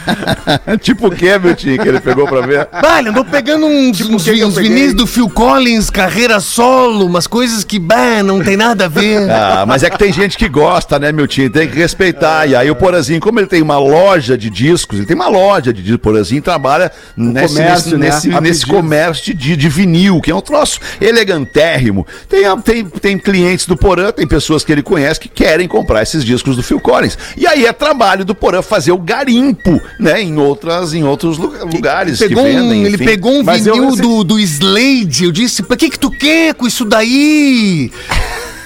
[0.81, 2.67] tipo o que, Miltinho, que ele pegou pra ver?
[2.81, 4.69] Bah, ele andou pegando uns, uns, que eu uns peguei?
[4.71, 9.27] vinis do Phil Collins, carreira solo, umas coisas que, bah, não tem nada a ver.
[9.29, 11.49] Ah, mas é que tem gente que gosta, né, Miltinho?
[11.49, 12.47] Tem que respeitar.
[12.47, 15.71] E aí o Porazinho, como ele tem uma loja de discos, ele tem uma loja
[15.73, 18.41] de discos, o Porazinho trabalha nesse, comércio, nesse, né?
[18.41, 20.79] nesse, comércio de, de vinil, que é um troço
[21.27, 22.05] elegantérrimo.
[22.29, 26.23] Tem, tem, tem clientes do Porã, tem pessoas que ele conhece que querem comprar esses
[26.23, 27.17] discos do Phil Collins.
[27.35, 31.53] E aí é trabalho do Porã fazer o garimpo, né, em, outras, em outros lu-
[31.73, 32.83] lugares Pegou que vendem.
[32.83, 35.23] um, ele pegou um Mas eu vinil recebi- do, do do Slade.
[35.25, 37.91] Eu disse, pra que que tu quer com isso daí?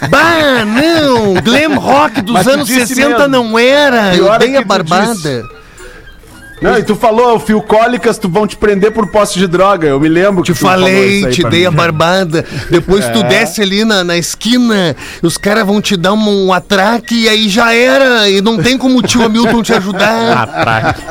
[0.10, 1.36] Bah, não!
[1.41, 3.27] Glam rock dos Mas tu anos disse 60 mesmo.
[3.29, 4.15] não era.
[4.15, 5.13] Eu Pior é dei que a tu barbada.
[5.15, 5.45] disse.
[6.62, 9.88] Não, e tu falou, Fio Cólicas, tu vão te prender por posse de droga.
[9.88, 11.65] Eu me lembro Te que tu falou falei, isso aí te dei mim.
[11.65, 12.45] a barbada.
[12.69, 17.24] Depois tu desce ali na, na esquina, os caras vão te dar um, um atraque
[17.24, 18.30] e aí já era.
[18.30, 20.38] E não tem como o tio Hamilton te ajudar.
[20.38, 21.02] Atraque.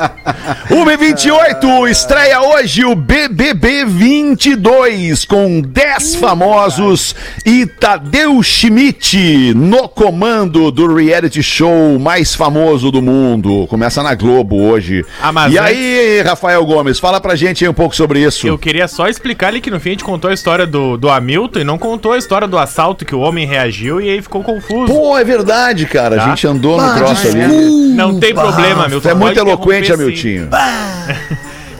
[0.69, 7.13] 1h28, estreia hoje o BBB 22 com 10 famosos
[7.45, 13.67] e Tadeu Schmidt no comando do reality show mais famoso do mundo.
[13.67, 15.03] Começa na Globo hoje.
[15.21, 18.47] Ah, mas e antes- aí, Rafael Gomes, fala pra gente aí um pouco sobre isso.
[18.47, 21.09] Eu queria só explicar ali que no fim a gente contou a história do, do
[21.09, 24.43] Hamilton e não contou a história do assalto que o homem reagiu e aí ficou
[24.43, 24.91] confuso.
[24.91, 26.15] Pô, é verdade, cara.
[26.15, 26.29] A Tá.
[26.29, 27.93] gente andou no troço ali.
[27.93, 29.09] Não tem problema, Hamilton.
[29.09, 29.91] É muito eloquente.
[29.91, 30.49] Hamiltinho.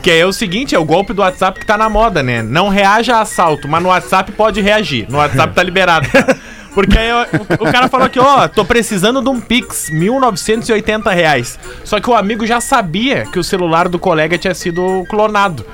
[0.02, 2.42] Que é o seguinte, é o golpe do WhatsApp que tá na moda, né?
[2.42, 5.06] Não reaja a assalto, mas no WhatsApp pode reagir.
[5.08, 6.08] No WhatsApp tá liberado.
[6.74, 11.58] Porque aí o, o cara falou aqui, ó, tô precisando de um Pix, 1.980 reais.
[11.84, 15.64] Só que o amigo já sabia que o celular do colega tinha sido clonado.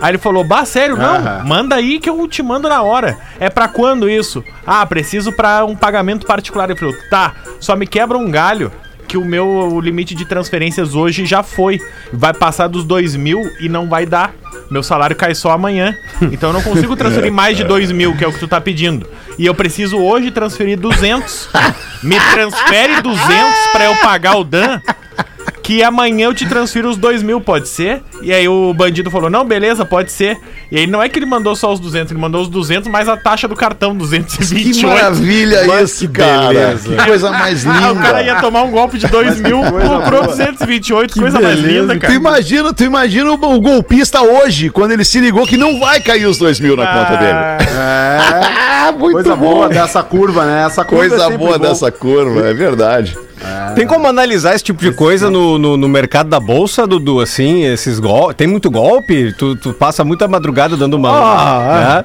[0.00, 3.18] Aí ele falou, bah, sério, não, manda aí que eu te mando na hora.
[3.38, 4.42] É pra quando isso?
[4.66, 6.68] Ah, preciso pra um pagamento particular.
[6.68, 8.72] Ele falou, tá, só me quebra um galho
[9.08, 11.80] que o meu o limite de transferências hoje já foi.
[12.12, 14.34] Vai passar dos dois mil e não vai dar.
[14.70, 15.96] Meu salário cai só amanhã.
[16.30, 18.60] Então eu não consigo transferir mais de dois mil, que é o que tu tá
[18.60, 19.08] pedindo.
[19.38, 21.48] E eu preciso hoje transferir 200.
[22.02, 23.28] Me transfere 200
[23.72, 24.80] pra eu pagar o Dan.
[25.62, 28.02] Que amanhã eu te transfiro os dois mil, pode ser?
[28.22, 30.38] E aí o bandido falou, não, beleza, pode ser.
[30.72, 33.06] E aí não é que ele mandou só os 200, ele mandou os 200 mais
[33.06, 34.86] a taxa do cartão, Que 228.
[34.86, 36.74] maravilha isso, cara.
[36.74, 37.86] Que coisa mais linda.
[37.86, 41.94] Ah, o cara ia tomar um golpe de 2 mil, comprou 228, coisa mais linda,
[41.94, 42.14] Tu cara.
[42.14, 46.38] imagina, tu imagina o, golpista hoje, quando ele se ligou que não vai cair os
[46.38, 47.38] dois mil na conta dele.
[47.78, 49.54] Ah, muito Coisa bom.
[49.54, 50.64] boa dessa curva, né?
[50.66, 51.64] Essa curva é Coisa sempre boa bom.
[51.66, 53.16] dessa curva, é verdade.
[53.74, 57.20] Tem como analisar esse tipo de coisa no, no, no mercado da bolsa, Dudu?
[57.20, 58.36] Assim, esses golpes.
[58.36, 59.32] Tem muito golpe?
[59.32, 61.10] Tu, tu passa muita madrugada dando uma.
[61.10, 62.04] Ah,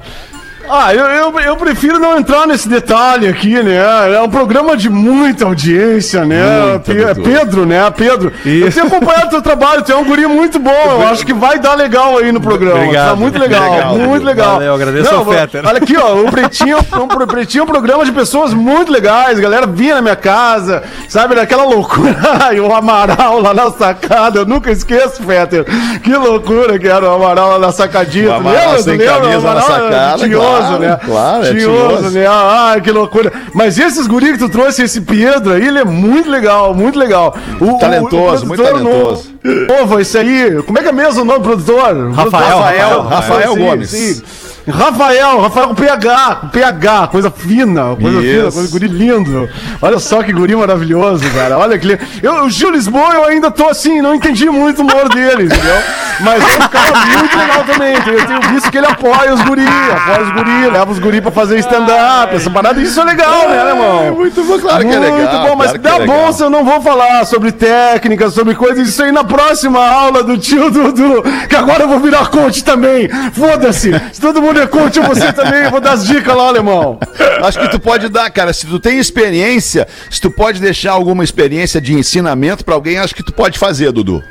[0.68, 3.76] Ah, eu, eu, eu prefiro não entrar nesse detalhe aqui, né?
[4.14, 6.70] É um programa de muita audiência, né?
[6.70, 7.22] Muita, Pe- Dudu.
[7.22, 7.90] Pedro, né?
[7.90, 8.32] Pedro.
[8.44, 10.70] Eu tenho acompanhado o teu trabalho, tu é um guri muito bom.
[11.00, 12.76] Eu acho que vai dar legal aí no programa.
[12.80, 13.10] Obrigado.
[13.10, 14.52] Tá muito legal, Legal, muito legal.
[14.54, 15.62] Valeu, agradeço ao vou- Fetter.
[15.66, 19.38] Olha aqui, ó, o Pretinho, o Pretinho é um programa de pessoas muito legais.
[19.38, 21.34] A galera vinha na minha casa, sabe?
[21.34, 22.14] Daquela loucura.
[22.54, 25.64] e o Amaral lá na sacada, eu nunca esqueço, Fetter.
[26.02, 28.30] Que loucura que era o Amaral lá na sacadinha.
[28.30, 28.76] O Tu Amaral lembra?
[28.76, 29.14] Tu sem lembra?
[29.14, 30.98] O camisa na Amaral era sacada, claro, né?
[31.04, 32.10] claro, é tinhoso, tinhoso.
[32.10, 32.26] né?
[32.28, 33.32] Ah, que loucura.
[33.54, 37.34] Mas esses guri que tu trouxe, esse Pedro aí, ele é muito legal, muito legal.
[37.60, 39.30] O, Talentoso, muito produtor talentoso.
[39.78, 40.62] novo- esse aí.
[40.66, 42.10] Como é que é mesmo o nome do produtor?
[42.12, 43.90] Rafael, Rafael, Rafael Sim, Gomes.
[43.90, 44.22] sim.
[44.66, 48.36] Rafael, Rafael com PH, com PH, coisa fina, coisa Isso.
[48.36, 49.48] fina, coisa guri lindo.
[49.82, 51.58] Olha só que guri maravilhoso, cara.
[51.58, 52.00] Olha que lindo.
[52.22, 55.76] Eu, o Gil Lisboa, eu ainda tô assim, não entendi muito o humor dele, entendeu?
[56.20, 57.94] Mas é um cara muito legal também.
[57.94, 61.30] Eu tenho visto que ele apoia os guri, apoia os guri, leva os guri pra
[61.30, 62.80] fazer stand-up, essa parada.
[62.80, 64.14] Isso é legal, né, irmão?
[64.14, 65.18] muito bom, claro que é legal.
[65.18, 69.02] Muito bom, mas claro da é eu não vou falar sobre técnicas, sobre coisas, isso
[69.02, 73.08] aí na próxima aula do tio Dudu, que agora eu vou virar coach também.
[73.32, 76.98] Foda-se, se todo mundo coach, você também, eu vou dar as dicas lá, alemão.
[77.42, 78.52] Acho que tu pode dar, cara.
[78.52, 83.14] Se tu tem experiência, se tu pode deixar alguma experiência de ensinamento pra alguém, acho
[83.14, 84.22] que tu pode fazer, Dudu.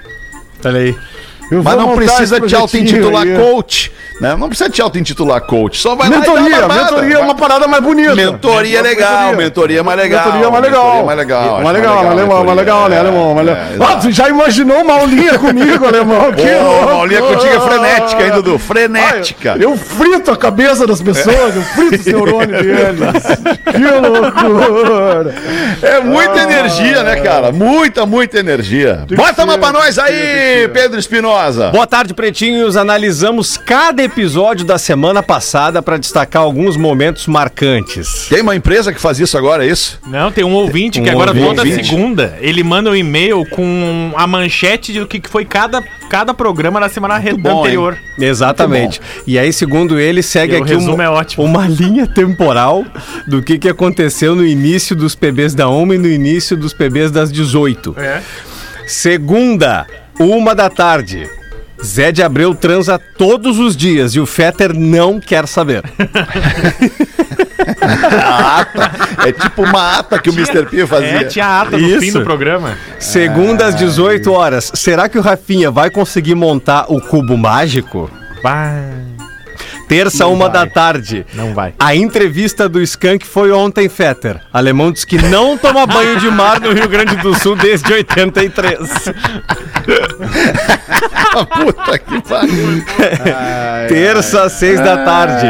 [0.63, 0.95] Olha aí.
[1.61, 4.35] Mas não precisa te auto-intitular coach, né?
[4.37, 5.79] Não precisa te auto-intitular coach.
[5.79, 6.83] Só vai lá Mentoria, uma barbada.
[6.91, 8.15] mentoria é uma parada mais bonita.
[8.15, 10.25] Mentoria é legal, mentoria é mais legal.
[10.25, 10.83] Mentoria é mais legal.
[10.83, 11.61] Mentoria é mais legal.
[11.61, 13.35] Mais legal, alemão, mais legal, né, alemão?
[13.35, 13.55] Legal.
[13.55, 16.31] É, Ah, tu já imaginou uma aulinha comigo, alemão?
[16.31, 16.89] Que Pô, louco.
[16.89, 18.57] a aulinha contigo é frenética, hein, Dudu?
[18.59, 19.57] Frenética.
[19.59, 23.23] Eu frito a cabeça das pessoas, eu frito os neurônios deles.
[23.71, 25.35] Que loucura.
[25.81, 27.51] É muita energia, né, cara?
[27.51, 29.05] Muita, muita energia.
[29.15, 30.67] Bota uma pra nós aí.
[30.73, 31.42] Pedro Espinosa.
[31.71, 32.77] Boa tarde, pretinhos.
[32.77, 38.27] Analisamos cada episódio da semana passada para destacar alguns momentos marcantes.
[38.29, 39.99] Tem uma empresa que faz isso agora, é isso?
[40.07, 41.47] Não, tem um ouvinte que Um agora ouvinte.
[41.55, 46.33] toda segunda ele manda um e-mail com a manchete do que que foi cada, cada
[46.33, 47.97] programa na semana re- bom, anterior.
[48.17, 49.01] Exatamente.
[49.27, 51.43] E aí, segundo ele, segue E aqui uma, é ótimo.
[51.43, 52.85] uma linha temporal
[53.27, 57.11] do que, que aconteceu no início dos PBs da 1 e no início dos PBs
[57.11, 57.95] das 18.
[57.97, 58.21] É.
[58.87, 59.87] Segunda,
[60.19, 61.29] uma da tarde.
[61.83, 65.83] Zé de Abreu transa todos os dias e o Fetter não quer saber.
[68.21, 68.91] A ata.
[69.27, 70.65] É tipo uma ata que o Mr.
[70.65, 71.21] P fazia.
[71.21, 71.99] É, tinha a ata no Isso.
[71.99, 72.77] fim do programa.
[72.99, 74.71] Segunda às 18 horas.
[74.75, 78.09] Será que o Rafinha vai conseguir montar o cubo mágico?
[78.41, 79.22] Bah.
[79.93, 81.23] Terça, uma da tarde.
[81.35, 81.75] Não vai.
[81.79, 84.39] A entrevista do Skank foi ontem, Fetter.
[84.51, 88.79] Alemão diz que não toma banho de mar no Rio Grande do Sul desde 83.
[91.63, 92.83] Puta que pariu.
[93.87, 95.47] Terça, seis da tarde.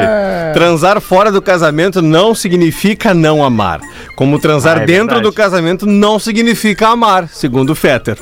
[0.53, 3.79] Transar fora do casamento não significa não amar.
[4.15, 5.23] Como transar Ah, é dentro verdade.
[5.23, 8.17] do casamento não significa amar, segundo Fetter.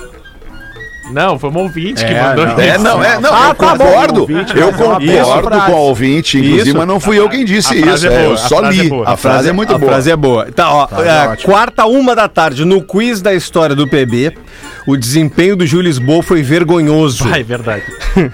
[1.12, 2.60] Não, foi um ouvinte que É, mandou não.
[2.60, 3.86] É, não, é, não, Ah, eu tá bom.
[3.86, 4.22] concordo.
[4.22, 4.84] Ouvinte, eu mas é
[5.24, 6.78] uma concordo com o ouvinte, inclusive, Isso.
[6.78, 8.08] mas não fui eu quem disse a isso.
[8.08, 8.90] é é, eu a só é li.
[8.90, 9.10] boa.
[9.10, 9.92] a frase é muito a boa.
[9.92, 10.52] frase é boa.
[10.52, 14.34] Tá, ó, é, quarta, uma da tarde, no quiz da história do PB,
[14.88, 17.26] o desempenho do Gil Lisboa foi vergonhoso.
[17.32, 17.84] Ah, é verdade.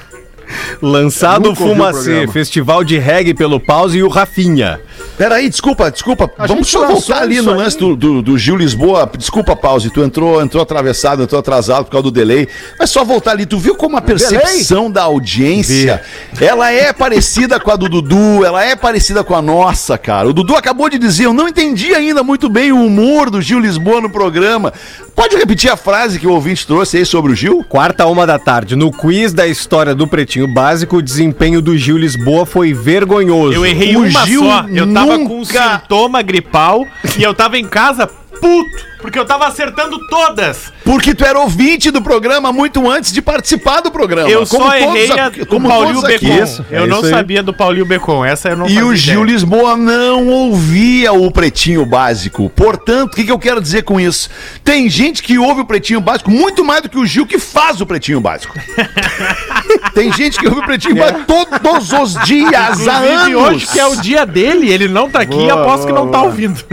[0.82, 4.80] Lançado o Fumacê, festival de reggae pelo Pause e o Rafinha.
[5.18, 6.30] Peraí, desculpa, desculpa.
[6.38, 9.10] Vamos gente só voltar ali no lance do, do, do Gil Lisboa.
[9.18, 9.90] Desculpa, pause.
[9.90, 12.48] Tu entrou, entrou atravessado, entrou atrasado por causa do delay.
[12.78, 13.46] Mas só voltar ali.
[13.46, 16.02] Tu viu como a percepção da audiência
[16.40, 20.28] ela é parecida com a do Dudu, ela é parecida com a nossa, cara.
[20.28, 23.60] O Dudu acabou de dizer, eu não entendi ainda muito bem o humor do Gil
[23.60, 24.74] Lisboa no programa.
[25.16, 27.66] Pode repetir a frase que o ouvinte trouxe aí sobre o Gil?
[27.68, 31.98] Quarta, uma da tarde, no quiz da história do Pretinho Básico, o desempenho do Gil
[31.98, 33.54] Lisboa foi vergonhoso.
[33.54, 34.66] Eu errei O uma Gil só.
[34.70, 36.86] Eu tava com um nunca- sintoma gripal
[37.18, 40.72] e eu tava em casa puto, porque eu tava acertando todas.
[40.84, 44.30] Porque tu era ouvinte do programa muito antes de participar do programa.
[44.30, 46.02] Eu só todos errei a como Paulinho.
[46.02, 46.44] Becon.
[46.44, 48.24] Isso, eu é não sabia do Paulinho Becon.
[48.24, 49.34] Essa eu não E o Gil ideia.
[49.34, 52.50] Lisboa não ouvia o Pretinho Básico.
[52.50, 54.30] Portanto, o que, que eu quero dizer com isso?
[54.64, 57.82] Tem gente que ouve o Pretinho Básico muito mais do que o Gil que faz
[57.82, 58.58] o Pretinho Básico.
[59.98, 61.26] Tem gente que ouve o Pretinho Básico
[61.60, 63.42] todos os dias, há Inclusive, anos.
[63.42, 66.06] hoje que é o dia dele, ele não tá aqui e Boa, aposto que boa,
[66.06, 66.64] não tá ouvindo.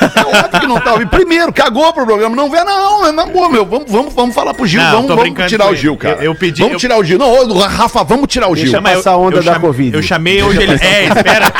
[0.00, 1.08] É óbvio que não tá ouvindo.
[1.08, 2.34] Primeiro, cagou pro programa.
[2.36, 3.06] Não vê, não.
[3.06, 3.64] É na boa, meu.
[3.64, 4.80] Vamos, vamos, vamos falar pro Gil.
[4.82, 5.74] Não, vamos vamos tirar o.
[5.74, 6.16] Gil, cara.
[6.16, 7.18] Eu- eu pedi- Vamos eu- tirar o Gil.
[7.18, 8.64] Não, ô, Rafa, vamos tirar o Gil.
[8.64, 9.96] Deixa passar a onda da chamei, Covid.
[9.96, 10.72] Eu chamei hoje ele.
[10.82, 11.52] É, espera.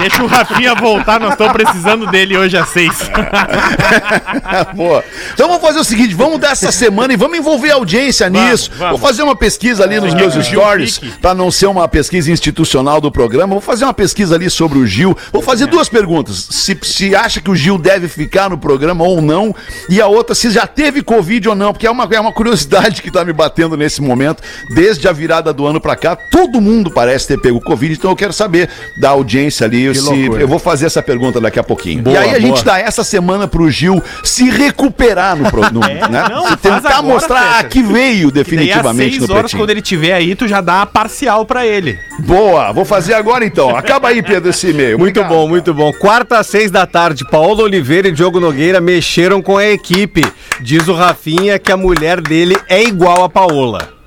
[0.00, 2.96] Deixa o Rafinha voltar, nós estamos precisando dele hoje às seis.
[4.74, 5.04] Boa.
[5.34, 8.70] Então vamos fazer o seguinte, vamos dar essa semana e vamos envolver a audiência nisso.
[8.76, 8.98] vamos.
[8.98, 13.00] Vou fazer uma pesquisa ali nos meus Gil stories, para não ser uma pesquisa institucional
[13.00, 13.52] do programa.
[13.54, 15.16] Vou fazer uma pesquisa ali sobre o Gil.
[15.32, 16.48] Vou fazer duas perguntas.
[16.50, 19.54] Se, se acha que o Gil deve ficar no programa ou não.
[19.88, 23.02] E a outra, se já teve Covid ou não, porque é uma, é uma curiosidade
[23.02, 24.42] que tá me batendo nesse momento.
[24.74, 28.16] Desde a virada do ano para cá, todo mundo parece ter pego Covid, então eu
[28.16, 28.68] quero saber
[29.00, 29.94] da audiência ali.
[29.94, 30.42] Se, loucura.
[30.42, 32.02] eu vou fazer essa pergunta daqui a pouquinho.
[32.02, 32.40] Boa, e aí a boa.
[32.40, 36.26] gente dá essa semana pro Gil se recuperar no, pro, no né?
[36.30, 39.62] não, Se tentar agora, mostrar que veio E daí às definitivamente seis no horas, pretinho.
[39.62, 41.98] quando ele tiver aí, tu já dá a parcial pra ele.
[42.20, 43.76] Boa, vou fazer agora então.
[43.76, 44.98] Acaba aí, Pedro, esse e-mail.
[44.98, 45.38] Muito Obrigado.
[45.38, 45.92] bom, muito bom.
[45.92, 50.20] Quarta às seis da tarde, Paulo Oliveira e Diogo Nogueira mexeram com a equipe.
[50.60, 53.99] Diz o Rafinha que a mulher dele é igual a Paola.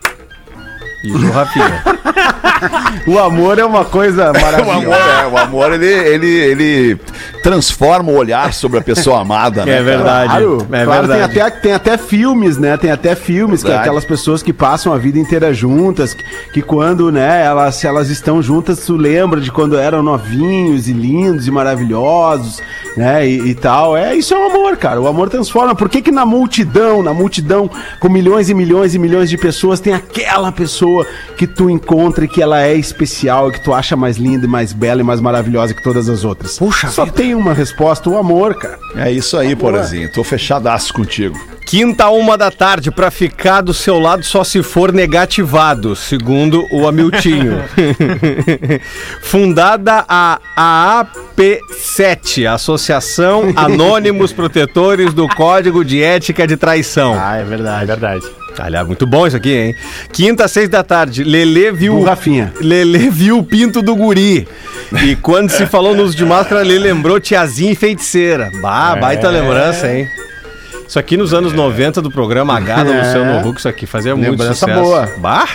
[1.03, 1.83] Diz o Rafinha.
[3.05, 4.77] O amor é uma coisa O maravilhosa.
[4.77, 6.99] amor, é, o amor ele, ele, ele
[7.43, 9.79] transforma o olhar sobre a pessoa amada, né?
[9.79, 10.29] É verdade.
[10.29, 11.33] Claro, é claro, verdade.
[11.33, 12.77] Tem, até, tem até filmes, né?
[12.77, 13.89] Tem até filmes que Verdade.
[13.89, 18.41] aquelas pessoas que passam a vida inteira juntas, que, que quando, né, elas, elas estão
[18.41, 22.61] juntas, tu lembra de quando eram novinhos e lindos e maravilhosos,
[22.95, 23.27] né?
[23.27, 23.97] E, e tal.
[23.97, 25.01] É, isso é um amor, cara.
[25.01, 25.75] O amor transforma.
[25.75, 29.81] Por que que na multidão, na multidão, com milhões e milhões e milhões de pessoas,
[29.81, 30.92] tem aquela pessoa
[31.37, 34.49] que tu encontra e que ela é especial, e que tu acha mais linda e
[34.49, 36.57] mais bela e mais maravilhosa que todas as outras?
[36.57, 38.77] Puxa Só tem uma resposta, o amor, cara.
[38.95, 40.11] É isso aí, Porazinho.
[40.11, 41.37] Tô fechadaço contigo.
[41.65, 46.87] Quinta, uma da tarde, pra ficar do seu lado só se for negativado, segundo o
[46.87, 47.63] Amiltinho.
[49.21, 50.39] Fundada a
[51.35, 57.17] AAP7, Associação Anônimos Protetores do Código de Ética de Traição.
[57.19, 57.83] Ah, é verdade.
[57.83, 58.42] É verdade.
[58.61, 59.75] Aliás, muito bom isso aqui, hein?
[60.11, 61.99] Quinta, seis da tarde, Lelê viu.
[61.99, 62.53] Do Rafinha.
[62.61, 64.47] Lelê viu o pinto do guri.
[65.05, 68.51] E quando se falou no uso de máscara, Lelê lembrou tiazinha e feiticeira.
[68.61, 70.07] Bah, baita lembrança, hein?
[70.87, 72.97] Isso aqui nos anos 90 do programa H do É.
[72.99, 74.79] Luciano Huck, isso aqui fazia muito Lembrança sucesso.
[74.81, 75.09] boa.
[75.17, 75.47] Bah!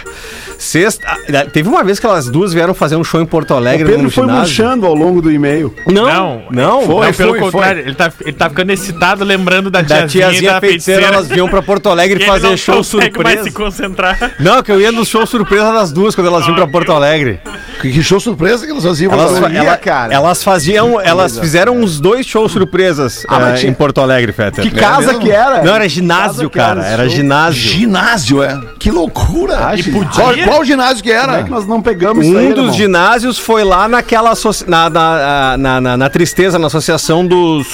[0.58, 1.06] Sexta.
[1.06, 3.86] ah, Teve uma vez que elas duas vieram fazer um show em Porto O Alegre.
[3.86, 4.42] Pedro num foi ginásio.
[4.42, 5.72] murchando ao longo do e-mail.
[5.86, 6.82] Não, Não, não.
[6.82, 10.08] Foi, não, pelo foi, contrário, Ele, tá, ele tá ficando excitado lembrando da Da tiazinha,
[10.30, 13.22] tiazinha e da feiticeira, elas vinham pra Porto Alegre E ele fazer não show consegue
[13.22, 13.50] mais se surpresa.
[13.52, 14.32] concentrar.
[14.40, 17.40] Não, que eu ia no show surpresa das duas quando elas vinham pra Porto Alegre.
[17.80, 19.12] Que, que show surpresa que elas faziam.
[19.12, 20.12] Elas, Elas, ela- cara.
[20.12, 24.32] elas faziam, elas fizeram uns dois shows surpresas Ah, mas eh, tinha- em Porto Alegre,
[24.32, 24.64] Fetter.
[24.64, 25.14] Que casa?
[25.18, 25.62] Que era?
[25.62, 26.80] Não, era ginásio, cara.
[26.82, 27.60] era Era ginásio.
[27.60, 28.60] Ginásio, é?
[28.78, 29.56] Que loucura.
[29.58, 29.72] Ah.
[30.14, 31.40] Qual, qual ginásio que Como era?
[31.40, 32.72] é que nós não pegamos isso Um aí, dos irmão?
[32.72, 34.32] ginásios foi lá naquela
[34.66, 37.66] na, na, na, na- na tristeza, na associação dos.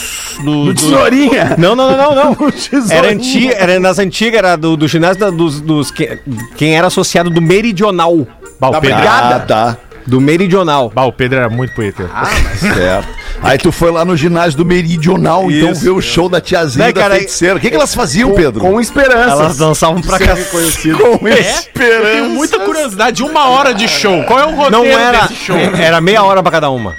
[0.44, 1.54] Do, Do Tesourinha.
[1.58, 2.32] Não, não, não, não, não.
[2.34, 2.94] Do Tesourinha.
[2.94, 5.90] Era, antiga, era nas antigas, era do, do ginásio da- dos, dos.
[5.90, 6.18] que-
[6.56, 8.26] Quem era associado do Meridional.
[8.60, 8.96] Da Pedro.
[8.96, 9.36] Brigada.
[9.36, 9.76] Ah, tá.
[10.06, 10.92] Do Meridional.
[10.94, 12.10] Bah, o Pedro era muito punheteiro.
[12.58, 13.08] Certo.
[13.44, 15.82] Aí tu foi lá no ginásio do Meridional, então Isso.
[15.82, 17.56] ver o show da tiazinha Né, da cara, feiticeira.
[17.56, 18.60] O que, que elas faziam, Pedro?
[18.62, 19.32] Com esperança.
[19.32, 20.34] Elas dançavam pra cá.
[20.50, 20.58] Com
[21.28, 23.22] Eu tenho muita curiosidade.
[23.22, 24.24] Uma hora de show.
[24.24, 25.22] Qual é o roteiro Não era.
[25.26, 25.56] desse show?
[25.56, 26.94] Era meia hora pra cada uma.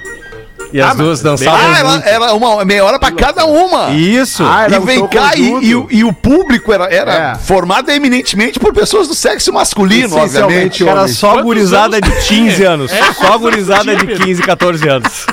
[0.71, 1.59] E as Ah, duas dançavam.
[1.59, 3.91] Ah, ela, era uma meia hora pra cada uma.
[3.91, 4.43] Isso.
[4.43, 7.35] Ah, E vem cá, e, e o- e o público era, era É.
[7.35, 10.83] formado eminentemente por pessoas do sexo masculino, obviamente.
[10.83, 10.95] homem.
[10.95, 12.69] Era só Quantos gurizada anos de tu 15 tinha?
[12.69, 12.91] anos.
[12.91, 15.25] É, Só gurizada de tu tinha, 15, 14 anos.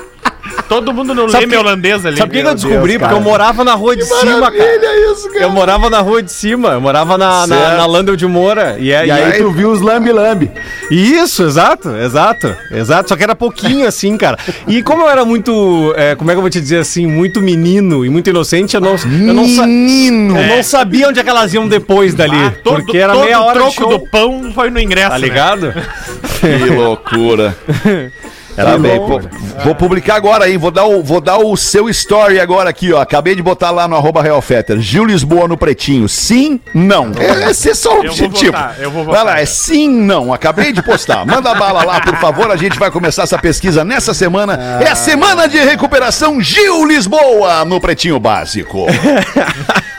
[0.68, 2.16] Todo mundo no Sabe leme que- holandês ali.
[2.16, 2.92] Sabe por que que eu descobri?
[2.92, 5.12] Deus, Porque eu morava na rua de cima, cara.
[5.12, 5.44] Isso, cara.
[5.44, 7.76] Eu morava na rua de cima, eu morava na, na, Certo.
[7.76, 8.76] na Landel de Moura.
[8.78, 10.50] E, é, E aí tu viu os lambi-lambi.
[10.90, 13.08] Isso, exato, exato, exato.
[13.10, 14.38] Só que era pouquinho assim, cara.
[14.66, 17.40] E como eu era muito, é, como é que eu vou te dizer assim, muito
[17.42, 20.38] menino e muito inocente, eu não, eu não, sa- Menino.
[20.38, 22.36] eu não sabia onde é que elas iam depois dali.
[22.36, 25.18] Ah, todo, porque era todo meia hora o troco do pão foi no ingresso, Tá
[25.18, 25.24] né?
[25.26, 25.72] ligado?
[26.40, 27.54] Que loucura.
[28.54, 29.20] Tá bem, pô,
[29.64, 30.58] vou publicar agora, hein?
[30.58, 33.00] Vou dar, o, vou dar o seu story agora aqui, ó.
[33.00, 34.78] Acabei de botar lá no arroba Real Fetter.
[34.78, 36.08] Gil Lisboa no pretinho.
[36.08, 37.12] Sim, não.
[37.18, 38.52] É, esse é só o Eu vou objetivo.
[38.52, 40.32] votar, vou Vai lá, é sim, não.
[40.32, 41.24] Acabei de postar.
[41.26, 42.50] Manda bala lá, por favor.
[42.50, 44.78] A gente vai começar essa pesquisa nessa semana.
[44.80, 48.86] É a semana de recuperação Gil Lisboa no pretinho básico.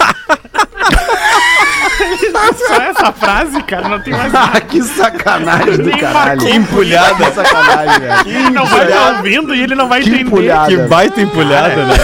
[2.68, 4.62] Só essa frase, cara, não tem mais Ah, nada.
[4.68, 6.42] que sacanagem do Nem caralho.
[6.42, 6.50] marcou.
[6.50, 7.26] Empulhada.
[7.26, 8.28] Que sacanagem, velho.
[8.28, 10.24] Ele não vai estar ouvindo e ele não vai Que entender.
[10.28, 10.68] empulhada.
[10.68, 11.96] Que baita empulhada, né?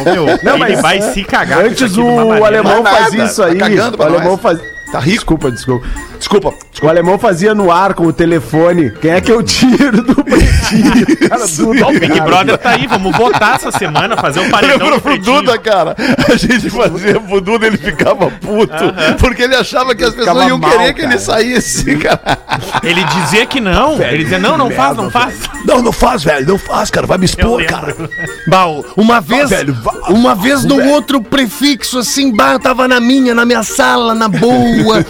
[0.00, 1.58] Ô, meu, Não, ele mas- vai se cagar.
[1.60, 2.46] com isso Antes aqui o maneira.
[2.46, 3.58] alemão nada, isso tá aí.
[3.58, 4.40] cagando pra o alemão nós.
[4.40, 4.80] fazia.
[4.92, 5.10] Tá rico.
[5.18, 5.86] Desculpa, desculpa.
[6.18, 6.54] Desculpa.
[6.82, 8.90] O alemão fazia no ar com o telefone.
[8.90, 11.06] Quem é que eu tiro do pretinho?
[11.28, 11.44] Cara,
[11.84, 12.24] Ó, o Big cara.
[12.24, 15.18] Brother tá aí, vamos votar essa semana, fazer um paredão Lembra pro.
[15.18, 15.94] Duda, cara?
[16.28, 18.74] A gente fazia pro Duda, ele ficava puto.
[19.18, 21.12] Porque ele achava que as pessoas iam mal, querer que cara.
[21.12, 22.38] ele saísse, cara.
[22.82, 24.00] Ele dizia que não.
[24.00, 25.34] ele dizia, não, não faz, não faz.
[25.66, 26.46] Não, não faz, velho.
[26.46, 27.06] Não faz, cara.
[27.06, 27.94] Vai me expor, cara.
[28.46, 28.66] Bah,
[28.96, 33.34] uma vez, velho, vá, uma vez no outro prefixo, assim, bah, eu tava na minha,
[33.34, 35.04] na minha sala, na boa,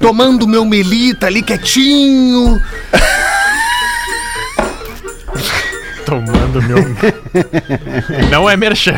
[0.00, 0.64] tomando meu
[1.10, 2.60] melita ali quietinho.
[6.04, 6.78] Tomando meu...
[8.30, 8.96] Não é merchan.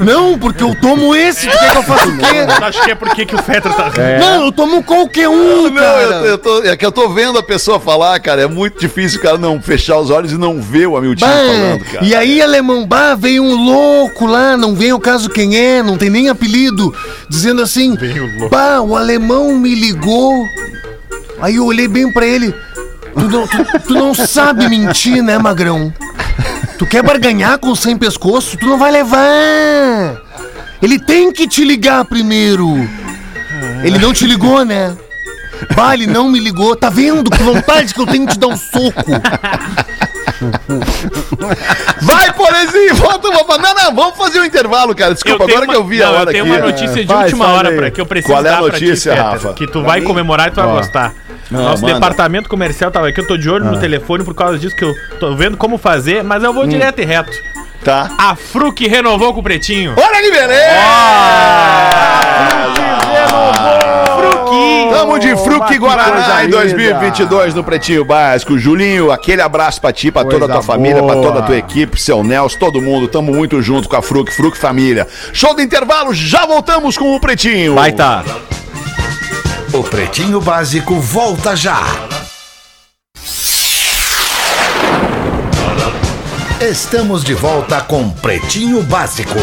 [0.00, 2.24] Não, porque eu tomo esse, quer que eu faça o quê?
[2.62, 3.90] Acho que é porque que o Fetter tá...
[4.20, 6.02] Não, eu tomo qualquer um, Não, cara.
[6.02, 8.42] eu, eu tô, é que eu tô vendo a pessoa falar, cara.
[8.42, 11.32] É muito difícil o cara não fechar os olhos e não ver o Hamilton Bah,
[11.32, 12.04] falando, cara.
[12.04, 15.98] e aí, alemão, bah, veio um louco lá, não vem ao caso quem é, não
[15.98, 16.94] tem nem apelido,
[17.28, 18.50] dizendo assim: Veio louco.
[18.50, 20.32] Bah, o alemão me ligou.
[21.40, 22.54] Aí eu olhei bem pra ele:
[23.14, 25.92] Tu não, tu- tu não sabe mentir, né, magrão?
[26.78, 28.56] Tu quer barganhar com sem pescoço?
[28.56, 30.22] Tu não vai levar.
[30.80, 32.68] Ele tem que te ligar primeiro.
[33.82, 34.96] Ele não te ligou, né?
[35.74, 36.76] Bah, ele não me ligou.
[36.76, 39.10] Tá vendo que vontade que eu tenho de te dar um soco?
[42.02, 43.58] Vai, Porezinho, volta uma.
[43.58, 45.14] Não, não, vamos fazer um intervalo, cara.
[45.14, 46.52] Desculpa, agora uma- que eu vi não, a hora eu tenho aqui.
[46.52, 48.72] uma notícia de Vai, última hora pra, que eu preciso Qual é a dar pra
[48.72, 49.52] notícia, Fetter, Rafa?
[49.54, 51.12] Que tu vai comemorar e tu vai gostar.
[51.50, 51.94] Nosso manda.
[51.94, 54.94] departamento comercial tava aqui, eu tô de olho no telefone por causa disso que eu
[55.18, 57.32] tô vendo como fazer, mas eu vou direto e reto.
[57.84, 58.10] Tá.
[58.18, 59.94] A Fruc renovou com o Pretinho.
[59.96, 60.74] Olha que beleza!
[62.74, 62.87] Fruc!
[64.90, 66.58] Tamo de Fruc Guaraná em linda.
[66.58, 68.58] 2022 no Pretinho Básico.
[68.58, 71.46] Julinho, aquele abraço pra ti, pra toda a tua Coisa família, pra toda a tua
[71.46, 71.58] boa.
[71.58, 73.08] equipe, seu Nelson, todo mundo.
[73.08, 75.06] Tamo muito junto com a Fruc, Fruc Família.
[75.32, 77.74] Show do intervalo, já voltamos com o Pretinho.
[77.74, 78.24] Vai tá.
[79.72, 81.82] O Pretinho Básico volta já.
[86.60, 89.38] Estamos de volta com Pretinho Básico.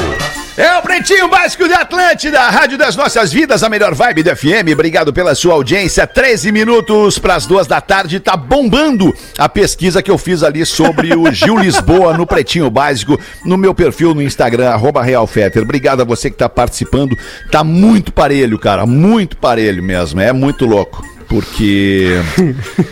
[0.58, 4.72] É o Pretinho Básico de Atlântida, Rádio das Nossas Vidas, a melhor vibe do FM.
[4.72, 6.08] Obrigado pela sua audiência.
[6.08, 8.22] 13 minutos para as duas da tarde.
[8.22, 13.20] Tá bombando a pesquisa que eu fiz ali sobre o Gil Lisboa no Pretinho Básico,
[13.43, 15.62] no meu perfil no Instagram, arroba Realfetter.
[15.62, 17.18] Obrigado a você que tá participando.
[17.51, 18.86] Tá muito parelho, cara.
[18.86, 20.22] Muito parelho mesmo.
[20.22, 21.06] É muito louco.
[21.28, 22.12] Porque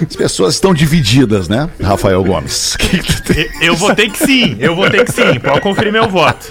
[0.05, 2.75] as pessoas estão divididas, né, Rafael Gomes?
[3.61, 5.39] Eu votei que sim, eu votei que sim.
[5.39, 6.47] Pode conferir meu voto.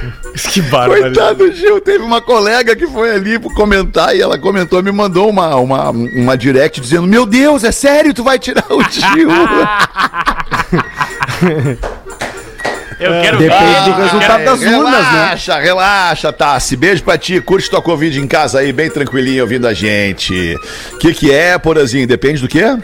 [0.52, 1.00] Que bárbaro.
[1.00, 5.30] Coitado do Gil, teve uma colega que foi ali comentar e ela comentou, me mandou
[5.30, 9.30] uma, uma, uma direct dizendo: Meu Deus, é sério, tu vai tirar o Gil?
[12.98, 13.92] Eu quero Depende ver.
[13.92, 15.12] do resultado das urnas, né?
[15.12, 16.76] relaxa, relaxa, Tassi.
[16.76, 17.40] Beijo pra ti.
[17.42, 20.56] Curte tua Covid em casa aí, bem tranquilinho ouvindo a gente.
[20.94, 22.06] O que, que é, Porazinho?
[22.06, 22.74] Depende do quê?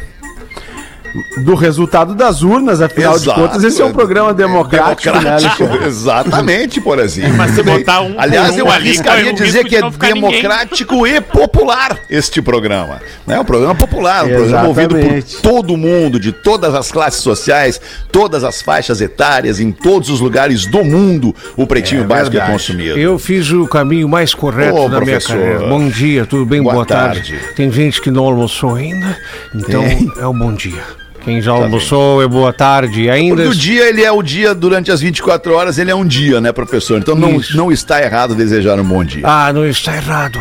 [1.39, 3.41] Do resultado das urnas, afinal Exato.
[3.41, 5.85] de contas, esse é um programa democrático, né, Alexandre?
[5.87, 7.35] Exatamente, por exemplo.
[7.37, 10.09] Mas se botar um Aliás, um eu ali, arriscaria o dizer que de é ficar
[10.09, 10.31] ninguém.
[10.31, 13.01] democrático e popular este programa.
[13.29, 17.81] É um programa popular, um programa ouvido por todo mundo, de todas as classes sociais,
[18.11, 22.53] todas as faixas etárias, em todos os lugares do mundo, o Pretinho Básico é verdade.
[22.53, 22.99] consumido.
[22.99, 25.37] Eu fiz o caminho mais correto Ô, da minha professor.
[25.39, 25.67] carreira.
[25.69, 26.63] Bom dia, tudo bem?
[26.63, 27.33] Boa Boa, tarde.
[27.33, 27.55] tarde.
[27.55, 29.17] Tem gente que não almoçou ainda,
[29.55, 30.11] então Tem.
[30.19, 31.02] é um bom dia.
[31.25, 33.09] Quem já almoçou é boa tarde.
[33.09, 36.05] Ainda Porque o dia, ele é o dia durante as 24 horas, ele é um
[36.05, 36.99] dia, né, professor?
[36.99, 37.57] Então não, Isso.
[37.57, 39.23] não está errado desejar um bom dia.
[39.25, 40.41] Ah, não está errado.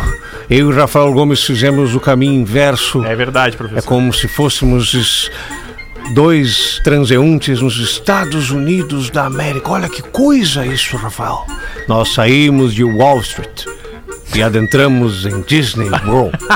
[0.50, 3.06] Eu e Rafael Gomes fizemos o caminho inverso.
[3.06, 3.88] É verdade, É professor.
[3.88, 5.30] como se fôssemos
[6.16, 9.70] dois transeuntes nos Estados Unidos da América.
[9.70, 11.46] Olha que coisa isso, Rafael.
[11.88, 13.66] Nós saímos de Wall Street
[14.34, 16.38] e adentramos em Disney World.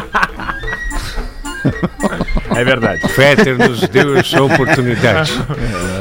[2.55, 3.07] É verdade.
[3.09, 5.33] Fetter nos deu essa oportunidade.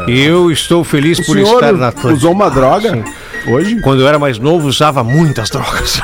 [0.06, 2.14] E eu estou feliz O por estar na Atlântida.
[2.14, 3.04] usou uma droga Sim.
[3.50, 3.80] hoje?
[3.80, 6.00] Quando eu era mais novo, usava muitas drogas.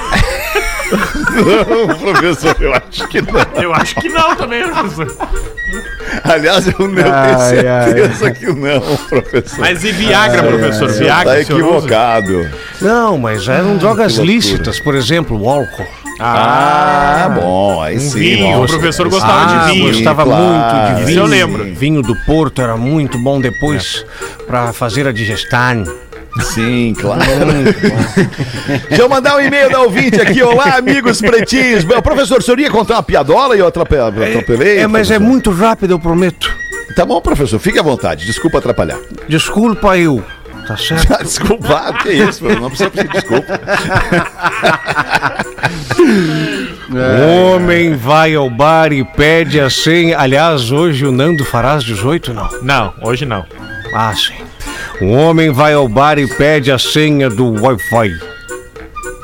[0.91, 3.63] Não, professor, eu acho que não.
[3.63, 5.29] Eu acho que não também, professor.
[6.25, 7.85] Aliás, eu, tenho Ai, ai.
[7.93, 9.59] certeza que não, professor.
[9.61, 10.89] Mas e Viagra, professor?
[10.91, 11.77] Você Viagra, tá o senhor usa?
[11.77, 12.51] equivocado.
[12.81, 14.35] Não, mas eram drogas loucura.
[14.35, 15.87] lícitas, por exemplo, o álcool.
[16.23, 18.19] Ah, bom, aí sim.
[18.19, 18.75] vinho, nossa.
[18.75, 19.87] o professor gostava Ah, de vinho.
[19.93, 20.43] gostava claro.
[20.45, 21.19] muito de Isso vinho.
[21.21, 21.75] eu lembro.
[21.75, 24.05] Vinho do Porto era muito bom depois
[24.47, 25.85] pra fazer a digestão.
[26.55, 27.21] Sim, claro.
[28.89, 30.43] Deixa eu mandar um e-mail da ouvinte aqui.
[30.43, 31.85] Olá, amigos pretinhos.
[31.85, 34.79] Bom, Professor, o senhor ia contar uma piadola e eu atrape- atropelei?
[34.79, 35.21] É, mas é professor?
[35.21, 36.51] muito rápido, eu prometo.
[36.95, 38.25] Tá bom, professor, fique à vontade.
[38.27, 38.99] Desculpa atrapalhar.
[39.29, 40.23] Desculpa eu.
[40.67, 41.11] Tá certo?
[41.15, 43.61] Ah, Desculpa, que isso, meu, não precisa pedir desculpa.
[46.91, 50.19] O homem vai ao bar e pede a senha.
[50.19, 52.49] Aliás, hoje o Nando fará às 18, não?
[52.63, 53.45] Não, hoje não.
[53.95, 54.35] Ah, sim.
[55.01, 58.19] Um homem vai ao bar e pede a senha do Wi-Fi.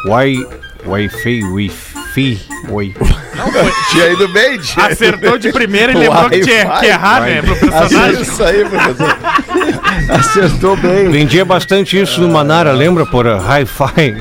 [0.08, 0.46] Wi...
[0.86, 2.94] Wi-Fi, Wi-Fi, Wi...
[3.90, 4.86] Tinha ido bem, tinha.
[4.86, 7.42] Acertou de primeira e lembrou que tinha que errar, né?
[7.42, 8.22] Pro personagem.
[8.22, 9.16] Isso aí, professor.
[10.10, 11.10] Acertou bem.
[11.10, 14.16] Vendia bastante isso no Manara, lembra, por Hi-Fi?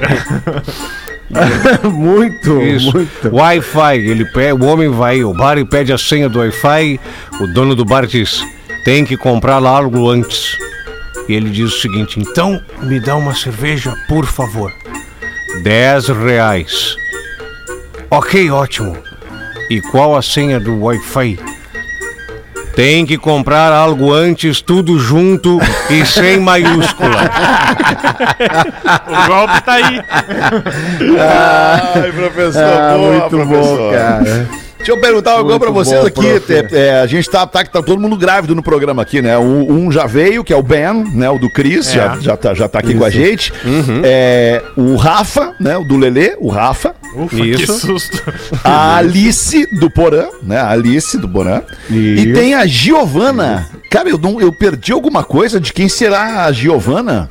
[1.92, 2.92] muito, Isso.
[2.94, 3.36] muito.
[3.36, 3.98] Wi-Fi.
[3.98, 4.28] Ele
[4.60, 7.00] o homem vai ao bar e pede a senha do Wi-Fi.
[7.42, 8.44] O dono do bar diz:
[8.84, 10.58] tem que comprar lá algo antes.
[11.28, 14.72] E ele diz o seguinte: então me dá uma cerveja, por favor.
[15.64, 16.96] 10 reais.
[18.10, 18.96] Ok, ótimo.
[19.70, 21.40] E qual a senha do Wi-Fi?
[22.76, 25.60] Tem que comprar algo antes, tudo junto
[25.90, 27.32] e sem maiúscula.
[29.08, 30.02] O golpe tá aí.
[31.96, 33.78] Ai, professor, Ah, boa, muito professor.
[33.78, 34.48] bom, cara.
[34.86, 36.28] Deixa eu perguntar algo pra vocês bom, aqui.
[36.72, 39.36] É, é, a gente tá, tá, tá todo mundo grávido no programa aqui, né?
[39.36, 41.28] Um, um já veio, que é o Ben, né?
[41.28, 43.52] O do Cris, já, já, tá, já tá aqui com a gente.
[44.04, 45.76] É, o Rafa, né?
[45.76, 46.94] O do Lelê, o Rafa.
[47.16, 47.80] Ufa, que Isso.
[47.80, 48.22] susto.
[48.64, 50.60] A Alice do Porã, né?
[50.60, 51.64] A Alice do Porã.
[51.90, 52.34] E Isso.
[52.36, 53.68] tem a Giovana.
[53.90, 57.28] Cara, eu, não, eu perdi alguma coisa de quem será a Giovana?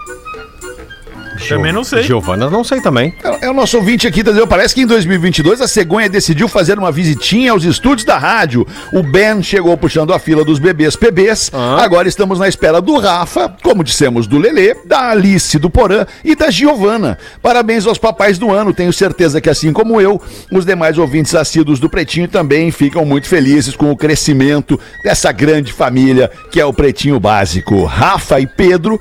[1.49, 2.03] Também não sei.
[2.03, 3.15] Giovana, não sei também.
[3.23, 4.47] É, é o nosso ouvinte aqui, entendeu?
[4.47, 8.67] Parece que em 2022 a Cegonha decidiu fazer uma visitinha aos estúdios da rádio.
[8.93, 11.51] O Ben chegou puxando a fila dos bebês PBs.
[11.53, 16.35] Agora estamos na espera do Rafa, como dissemos, do Lelê, da Alice do Porã e
[16.35, 17.19] da Giovana.
[17.43, 18.73] Parabéns aos papais do ano.
[18.73, 20.21] Tenho certeza que, assim como eu,
[20.51, 25.73] os demais ouvintes assíduos do Pretinho também ficam muito felizes com o crescimento dessa grande
[25.73, 27.85] família que é o Pretinho Básico.
[27.85, 29.01] Rafa e Pedro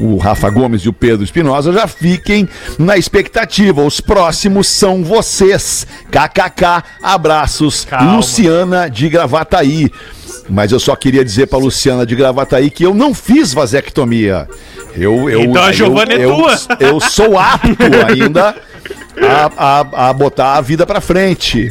[0.00, 3.82] o Rafa Gomes e o Pedro Espinosa já fiquem na expectativa.
[3.82, 5.86] Os próximos são vocês.
[6.10, 7.84] KKK, abraços.
[7.84, 8.16] Calma.
[8.16, 9.90] Luciana de Gravataí.
[10.48, 14.48] Mas eu só queria dizer pra Luciana de Gravataí que eu não fiz vasectomia.
[14.94, 16.58] Eu, eu, Então a eu- Giovana é eu- tua.
[16.80, 17.76] Eu sou apto
[18.06, 18.54] ainda
[19.56, 21.70] a, a, a botar a vida pra frente.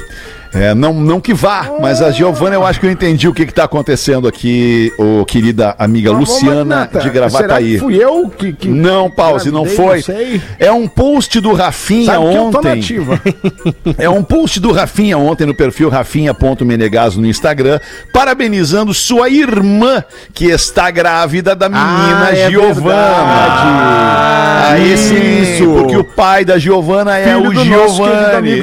[0.53, 3.41] É, não, não que vá, mas a Giovana, eu acho que eu entendi o que
[3.43, 7.73] está acontecendo aqui, ô querida amiga Luciana de Será Gravataí.
[7.73, 8.53] que fui eu que...
[8.53, 9.95] que Não, pause, não foi.
[9.97, 10.41] Não sei.
[10.59, 12.81] É um post do Rafinha Sabe ontem.
[13.97, 17.79] É um post do Rafinha ontem no perfil rafinha.menegaso no Instagram,
[18.13, 22.79] parabenizando sua irmã, que está grávida da menina Ah, é Giovana.
[22.81, 24.73] verdade.
[24.73, 25.73] Aí sim, Isso.
[25.73, 28.59] porque o pai da Giovana é Filho o Giovanni.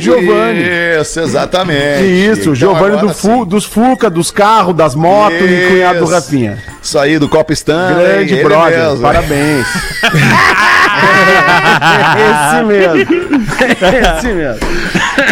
[1.01, 1.80] Isso, exatamente.
[2.03, 6.07] Isso, Então, Giovanni do Fu, dos Fuca, dos carros, das motos e cunhado do.
[6.07, 6.59] Rafinha.
[6.83, 7.95] Isso aí, do Copa Stanley.
[8.07, 9.03] Grande ele brother, mesmo.
[9.03, 9.66] parabéns.
[12.20, 12.97] Esse mesmo.
[14.18, 14.61] Esse mesmo.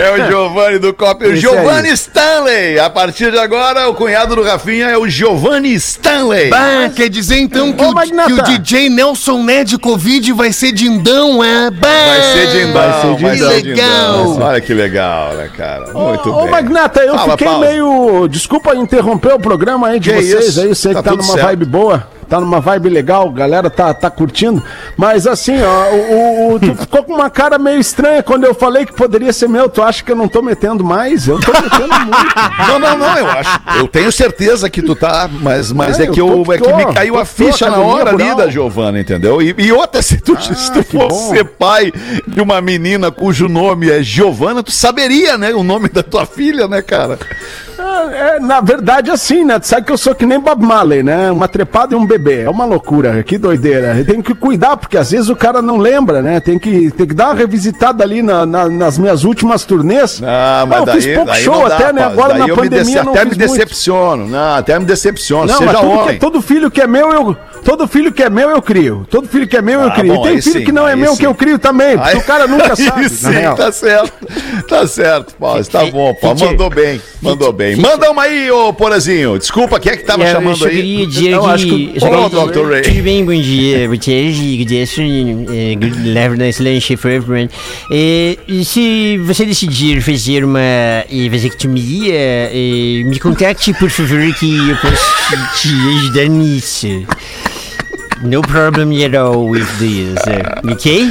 [0.00, 1.24] É o Giovanni do Copa.
[1.24, 1.88] O Esse Giovanni.
[1.92, 2.78] Stanley.
[2.78, 6.50] A partir de agora, o cunhado do Rafinha é o Giovanni Stanley.
[6.50, 7.94] Bah, quer dizer então que, Ô, o,
[8.26, 11.70] que o DJ Nelson Ned Covid vai ser dindão, é?
[11.70, 13.16] Bah, Vai ser Dindão.
[13.18, 13.60] Vai ser Dindão.
[13.60, 14.32] Dindão.
[14.34, 14.38] Legal.
[14.48, 15.92] Olha que legal, né, cara?
[15.92, 16.50] Muito Ô, bem.
[16.50, 17.66] Magnata, eu Fala, fiquei Paulo.
[17.66, 18.28] meio.
[18.28, 20.60] Desculpa interromper o programa aí de Que vocês isso?
[20.60, 20.68] aí.
[20.68, 21.50] Eu sei Tá que tá numa certo.
[21.50, 22.17] vibe boa.
[22.28, 24.62] Tá numa vibe legal, a galera tá, tá curtindo.
[24.96, 28.84] Mas assim, ó, o, o- tu ficou com uma cara meio estranha quando eu falei
[28.84, 29.68] que poderia ser meu.
[29.68, 31.26] Tu acha que eu não tô metendo mais?
[31.26, 32.34] Eu tô metendo muito.
[32.68, 33.60] Não, não, não, eu acho.
[33.78, 36.72] Eu tenho certeza que tu tá, mas, mas É, é, que, eu eu, é que
[36.74, 39.40] me caiu a ficha na hora ali da Giovana, entendeu?
[39.40, 41.92] E, e outra, se tu, se tu fosse ser pai
[42.26, 46.68] de uma menina cujo nome é Giovana, tu saberia, né, o nome da tua filha,
[46.68, 47.18] né, cara?
[47.78, 49.58] É, é, na verdade, assim, né?
[49.58, 51.30] Tu sabe que eu sou que nem Bob Marley, né?
[51.30, 52.17] Uma trepada e um bebê.
[52.42, 54.04] É uma loucura, que doideira.
[54.04, 56.40] Tem que cuidar, porque às vezes o cara não lembra, né?
[56.40, 60.20] Tem que, tem que dar uma revisitada ali na- na- nas minhas últimas turnês.
[60.24, 62.02] Ah, mas eu daí, fiz pouco daí show não dá, até, né?
[62.04, 64.26] Agora Daí na eu me pandemia dece- não até me decepciono.
[64.28, 65.46] Não, até me decepciono.
[65.46, 66.14] Não, Seja mas tudo que, homem.
[66.16, 67.36] é- todo filho que é meu, eu.
[67.64, 69.06] Todo filho que é meu, eu crio.
[69.10, 70.14] Todo filho que é meu, eu Ah, crio.
[70.14, 71.18] bom, e tem filho sim, que não é meu sim.
[71.18, 72.92] que eu crio também, Aí- o cara nunca sabe.
[72.98, 73.54] Aí na sim, real.
[73.56, 74.12] tá certo.
[74.68, 75.64] Tá certo, Paulo.
[75.64, 76.38] Tá bom, Paulo.
[76.40, 77.00] Mandou bem.
[77.20, 77.76] Mandou bem.
[77.76, 79.38] Manda uma aí, ô Porazinho.
[79.38, 81.02] Desculpa, quem é que tava chamando aí?
[81.30, 81.48] Eu que...
[81.50, 82.70] acho que- Ô, Dr.
[82.70, 82.82] Ray.
[82.82, 83.86] Tudo bem, bom dia.
[83.86, 87.50] Boa tarde, good afternoon, eh, good lunch for everyone.
[87.90, 94.70] Eh, e se você decidir fazer uma eh, vasectomia, eh, me contacte, por favor, que
[94.70, 96.86] eu posso te ajudar nisso.
[98.22, 101.10] No problem at all with this, eh, ok?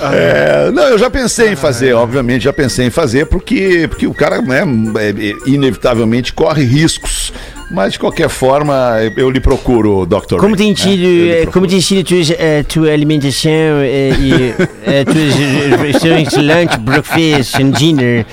[0.00, 4.14] É, não, eu já pensei em fazer, obviamente, já pensei em fazer, porque, porque o
[4.14, 4.62] cara, né,
[4.96, 7.32] é, é, inevitavelmente corre riscos.
[7.74, 10.36] Mas de qualquer forma, eu lhe procuro, Dr.
[10.38, 10.74] Como tem né?
[10.74, 13.50] tido, eh, como tem sido tuas, eh, tua alimentação
[13.82, 14.54] eh, e
[14.86, 15.34] eh, tuas
[15.80, 18.24] refeições, lunch, breakfast and dinner?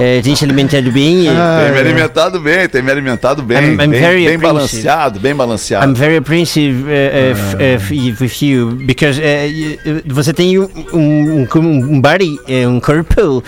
[0.00, 1.24] Eh, tem se alimentado bem?
[1.24, 3.56] Tem me alimentado bem, tem me alimentado bem.
[3.58, 4.38] I'm- I'm bem, very bem appreciative.
[4.46, 5.86] balanceado, bem balanceado.
[5.90, 11.46] I'm very apprehensive uh, of, of, with you because uh, you- você tem um, um,
[11.56, 12.38] um, body,
[12.68, 13.42] um corpo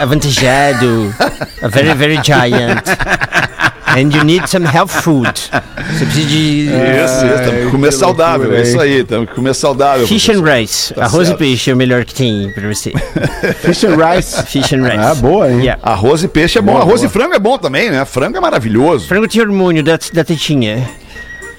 [0.00, 1.14] avantajado,
[1.62, 2.82] a very, very giant.
[3.96, 5.32] And you need some health food.
[5.32, 9.34] Você precisa de Isso, isso, temos que comer saudável, loucura, é isso aí, temos que
[9.34, 10.06] comer saudável.
[10.06, 10.58] fish and professor.
[10.60, 10.94] rice.
[10.94, 11.36] Tá Arroz certo.
[11.42, 12.92] e peixe é o melhor que tem pra você.
[13.62, 14.42] Fish and rice.
[14.44, 14.98] Fish and rice.
[14.98, 15.60] Ah, boa, hein?
[15.60, 15.80] Yeah.
[15.82, 17.08] Arroz e peixe é bom, Boa, arroz boa.
[17.08, 18.04] e frango é bom também, né?
[18.04, 19.08] Frango é maravilhoso.
[19.08, 20.88] Frango tem hormônio da, da tetinha.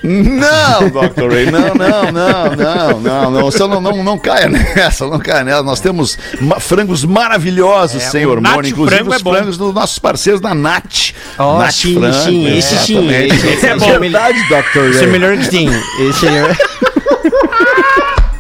[0.02, 1.30] Não, Dr.
[1.34, 5.44] Ray, não, não, não, não, não, não, você não, não, não caia nessa, não caia
[5.44, 5.62] nessa.
[5.64, 9.34] Nós temos ma- frangos maravilhosos sem o hormônio, inclusive Frango os é bom.
[9.34, 11.12] frangos dos nossos parceiros da Nat.
[11.38, 13.10] Oh, Nat sim, Frango, sim, esse sim.
[13.10, 14.80] Esse, esse é, É melhor- verdade, Dr.
[14.90, 15.08] esse é Ray.
[15.12, 15.70] melhor que tem.
[16.08, 16.80] Esse é...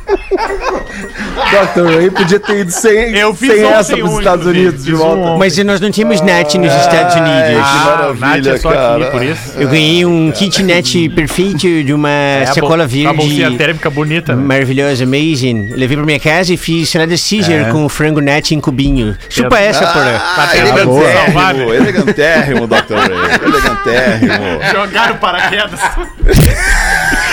[1.75, 1.95] Dr.
[1.97, 4.97] Ray podia ter ido sem, Eu fiz sem essa pros um, Estados Unidos de um
[4.97, 5.37] volta.
[5.37, 7.67] Mas nós não temos net nos Estados Ai, Unidos.
[7.69, 9.03] que Ah, maravilha, é só cara.
[9.03, 9.53] aqui, por isso.
[9.57, 13.89] Eu ganhei um kitnet perfeito de uma É, a sacola bol- A bolsinha verde térmica
[13.89, 14.43] bonita, né?
[14.43, 15.69] maravilhosa, amazing.
[15.75, 19.17] Levei pra minha casa e fiz salada Caesar com frango net em cubinho.
[19.29, 20.21] Chupa essa, porra.
[20.37, 20.59] Ah, né?
[20.59, 22.95] elegantérrimo, elegantérrimo, Dr.
[22.95, 24.59] Ray, elegantérrimo.
[24.71, 25.79] Jogaram paraquedas.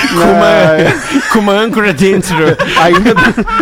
[0.08, 2.36] Com uma, com uma âncora dentro.
[2.80, 3.14] Ainda,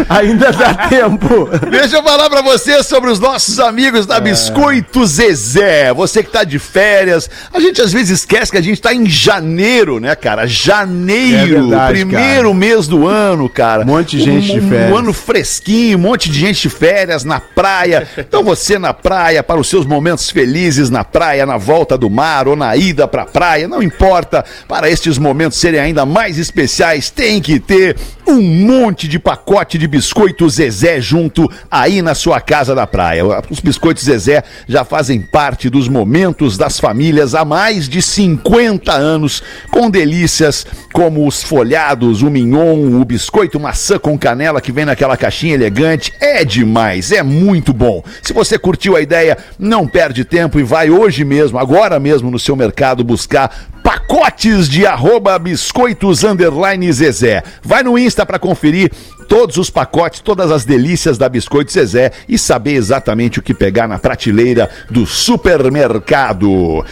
[0.08, 1.48] ainda dá tempo.
[1.70, 5.92] Deixa eu falar pra você sobre os nossos amigos da Biscoito Zezé.
[5.92, 9.06] Você que tá de férias, a gente às vezes esquece que a gente tá em
[9.06, 10.46] janeiro, né, cara?
[10.46, 13.82] Janeiro, É verdade, primeiro mês do ano, cara.
[13.82, 14.92] Um monte de gente de um, férias.
[14.92, 18.06] Um ano fresquinho, um monte de gente de férias na praia.
[18.16, 22.48] Então você na praia, para os seus momentos felizes na praia, na volta do mar
[22.48, 24.44] ou na ida pra praia, não importa.
[24.66, 27.96] Para estes momentos serem ainda mais especiais, tem que ter
[28.26, 33.24] um monte de pacote de biscoito Zezé junto aí na sua casa da praia.
[33.50, 39.42] Os biscoitos Zezé já fazem parte dos momentos das famílias há mais de 50 anos,
[39.70, 45.16] com delícias como os folhados, o mignon, o biscoito maçã com canela que vem naquela
[45.16, 46.12] caixinha elegante.
[46.20, 48.02] É demais, é muito bom.
[48.22, 52.38] Se você curtiu a ideia, não perde tempo e vai hoje mesmo, agora mesmo no
[52.38, 57.42] seu mercado buscar pacotes de arroba biscoitos underline Zezé.
[57.62, 58.90] Vai no Insta para conferir
[59.28, 63.86] todos os pacotes, todas as delícias da Biscoito Zezé e saber exatamente o que pegar
[63.86, 66.84] na prateleira do supermercado.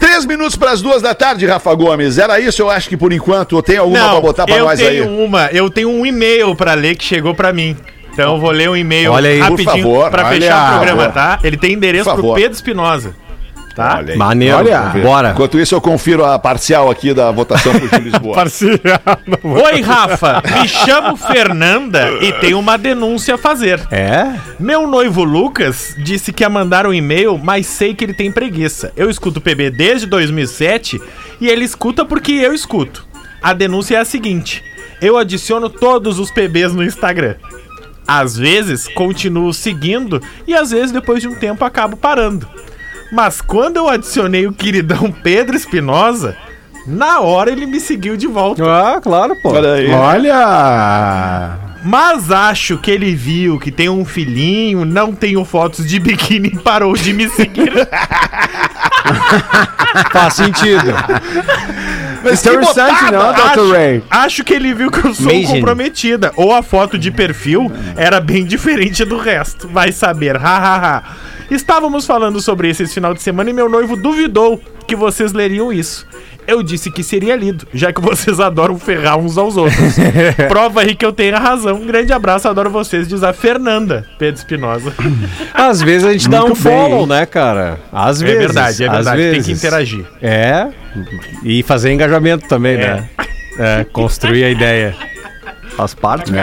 [0.00, 2.16] Três minutos para as duas da tarde, Rafa Gomes.
[2.18, 3.60] Era isso, eu acho que por enquanto.
[3.62, 5.02] Tem alguma para botar para eu nós aí?
[5.02, 7.76] tenho uma, eu tenho um e-mail pra ler que chegou pra mim.
[8.12, 11.38] Então eu vou ler um e-mail Olha aí, por rapidinho olha, fechar o programa, tá?
[11.44, 12.36] Ele tem endereço favor.
[12.36, 13.14] Pedro Espinosa.
[13.78, 13.98] Tá?
[13.98, 14.18] Olha aí.
[14.18, 14.56] Maneiro.
[14.56, 15.30] Olha, Bora.
[15.30, 18.36] Enquanto isso, eu confiro a parcial aqui da votação pro Gil Lisboa.
[19.44, 20.42] Oi, Rafa.
[20.60, 23.80] Me chamo Fernanda e tenho uma denúncia a fazer.
[23.92, 24.34] É?
[24.58, 28.92] Meu noivo Lucas disse que ia mandar um e-mail, mas sei que ele tem preguiça.
[28.96, 31.00] Eu escuto PB desde 2007
[31.40, 33.06] e ele escuta porque eu escuto.
[33.40, 34.60] A denúncia é a seguinte:
[35.00, 37.36] eu adiciono todos os PBs no Instagram.
[38.08, 42.48] Às vezes continuo seguindo e às vezes depois de um tempo acabo parando.
[43.10, 46.36] Mas quando eu adicionei o queridão Pedro Espinosa,
[46.86, 48.62] na hora ele me seguiu de volta.
[48.64, 49.50] Ah, claro, pô.
[49.52, 49.90] Olha aí.
[49.90, 51.58] Olha!
[51.84, 56.58] Mas acho que ele viu que tem um filhinho, não tenho fotos de biquíni e
[56.60, 57.72] parou de me seguir.
[60.12, 60.92] Faz sentido.
[62.22, 63.32] Mas que Interessante, botada!
[63.56, 63.72] não, Dr.
[63.72, 64.02] Ray?
[64.10, 65.46] Acho que ele viu que eu sou Amazing.
[65.46, 66.32] comprometida.
[66.36, 69.68] Ou a foto de perfil era bem diferente do resto.
[69.68, 71.02] Vai saber, hahaha.
[71.50, 75.72] Estávamos falando sobre isso esse final de semana e meu noivo duvidou que vocês leriam
[75.72, 76.06] isso.
[76.46, 79.96] Eu disse que seria lido, já que vocês adoram ferrar uns aos outros.
[80.48, 81.76] Prova aí que eu tenho a razão.
[81.76, 84.94] Um grande abraço, adoro vocês, diz a Fernanda Pedro Espinosa.
[85.52, 87.78] Às vezes a gente dá um bem, follow, né, cara?
[87.92, 88.38] Às É vezes.
[88.40, 89.22] verdade, é às verdade.
[89.22, 89.58] Tem que vezes.
[89.62, 90.06] interagir.
[90.22, 90.68] É.
[91.44, 93.08] E fazer engajamento também, né?
[93.58, 94.94] É, construir a ideia.
[95.78, 96.36] Faz parte, pô.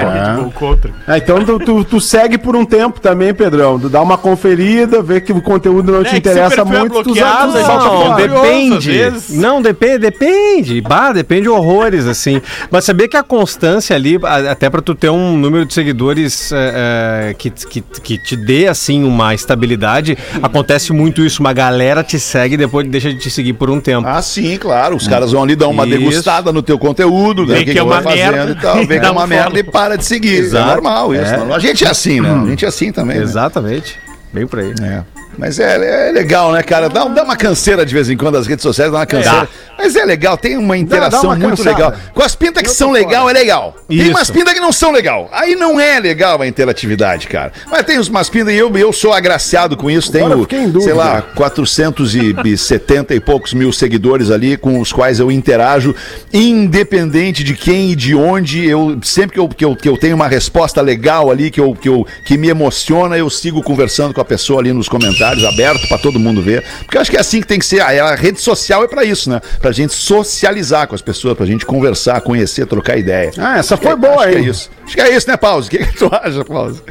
[1.11, 1.17] É.
[1.17, 3.77] Então tu, tu- tu segue por um tempo também, Pedrão.
[3.77, 7.03] Tu dá uma conferida, vê que o conteúdo não te É, o interessa é muito,
[7.03, 9.01] tu Não, curioso, depende.
[9.31, 10.79] Não, depende, depende.
[10.79, 12.41] Bah, depende horrores, assim.
[12.71, 14.17] Mas saber que a constância ali,
[14.49, 18.67] até pra tu ter um número de seguidores é, é, que, que, que te dê,
[18.69, 21.41] assim, uma estabilidade, acontece muito isso.
[21.41, 24.07] Uma galera te segue e depois deixa de te seguir por um tempo.
[24.07, 24.95] Ah, sim, claro.
[24.95, 25.97] Os caras vão ali dar uma Isso.
[25.97, 28.51] degustada no teu conteúdo, ver Vê o que, que é tu uma vai fazendo merda,
[28.51, 28.75] e tal.
[28.77, 30.35] Vê que é dá uma um merda e para de seguir.
[30.37, 30.69] Exato.
[30.69, 31.23] É normal isso.
[31.25, 31.37] É.
[31.37, 31.57] normal.
[31.57, 32.31] A gente é assim, né?
[32.31, 33.17] A gente é assim também.
[33.17, 33.23] né?
[33.23, 33.99] Exatamente.
[34.31, 34.73] Bem por aí.
[34.81, 35.03] É.
[35.37, 36.89] Mas é, é legal, né, cara?
[36.89, 39.47] Dá, dá uma canseira de vez em quando as redes sociais, dá uma canseira.
[39.77, 41.75] Mas é legal, tem uma interação dá uma muito cansada.
[41.75, 41.93] legal.
[42.13, 43.37] Com as pintas que são legal, fora.
[43.37, 43.75] é legal.
[43.87, 44.09] Tem Isso.
[44.11, 45.29] umas pintas que não são legal.
[45.31, 47.51] Aí não é legal a interatividade, cara.
[47.69, 50.11] Mas tem umas pintas e eu, eu sou agraciado com isso.
[50.11, 50.47] Tenho,
[50.81, 55.93] sei lá, 470 e poucos mil seguidores ali com os quais eu interajo,
[56.33, 58.65] independente de quem e de onde.
[58.65, 61.73] Eu sempre que eu, que eu, que eu tenho uma resposta legal ali, que, eu,
[61.73, 65.87] que, eu, que me emociona, eu sigo conversando com a pessoa ali nos comentários, aberto
[65.87, 66.63] pra todo mundo ver.
[66.83, 67.81] Porque eu acho que é assim que tem que ser.
[67.81, 69.41] A, a rede social é pra isso, né?
[69.61, 73.31] Pra gente socializar com as pessoas, pra gente conversar, conhecer, trocar ideia.
[73.37, 74.45] Ah, essa foi é- boa, acho que é hein?
[74.49, 74.69] isso.
[74.85, 75.67] Acho que é isso, né, Pause?
[75.67, 76.81] O que, que tu acha, Pause?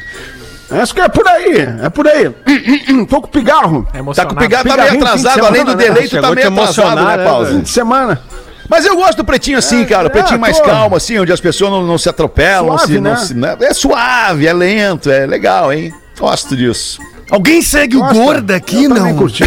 [0.71, 2.31] Acho que é por aí, é por aí.
[3.09, 3.87] Tô com pigarro.
[4.15, 5.85] Tá com o pegado, tá meio de atrasado, além do né?
[5.85, 7.47] delay, tu tá meio atrasado, né, né?
[7.51, 8.21] Fim de semana.
[8.69, 10.09] Mas eu gosto do pretinho assim, cara.
[10.09, 10.65] O pretinho é, mais pô.
[10.65, 12.67] calmo, assim, onde as pessoas não, não se atropelam.
[12.71, 13.17] não Suave, se, não né?
[13.19, 13.57] se- né?
[13.61, 15.93] É suave, é lento, é legal, hein?
[16.19, 16.99] Gosto disso.
[17.31, 19.17] Alguém segue o gordo aqui, Eu não?
[19.17, 19.45] curti.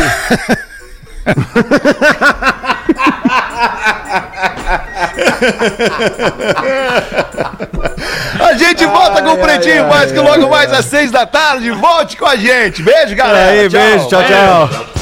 [8.40, 11.72] A gente volta com o pretinho mais que logo mais às seis da tarde.
[11.72, 12.82] Volte com a gente.
[12.82, 13.52] Beijo, galera.
[13.52, 14.97] aí, beijo, tchau, tchau.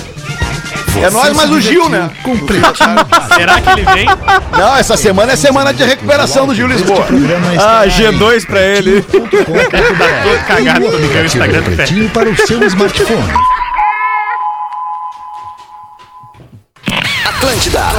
[1.01, 2.09] É nós, mas o Gil, né?
[3.35, 4.05] Será que ele vem?
[4.57, 7.05] Não, essa semana é semana de recuperação do Gil Lisboa.
[7.59, 9.01] Ah, G2 pra ele.
[9.01, 9.29] Todo
[10.47, 11.75] cagado, o Instagram do pé.
[11.75, 13.33] Pretinho para o seu smartphone.
[17.25, 17.85] Atlântida.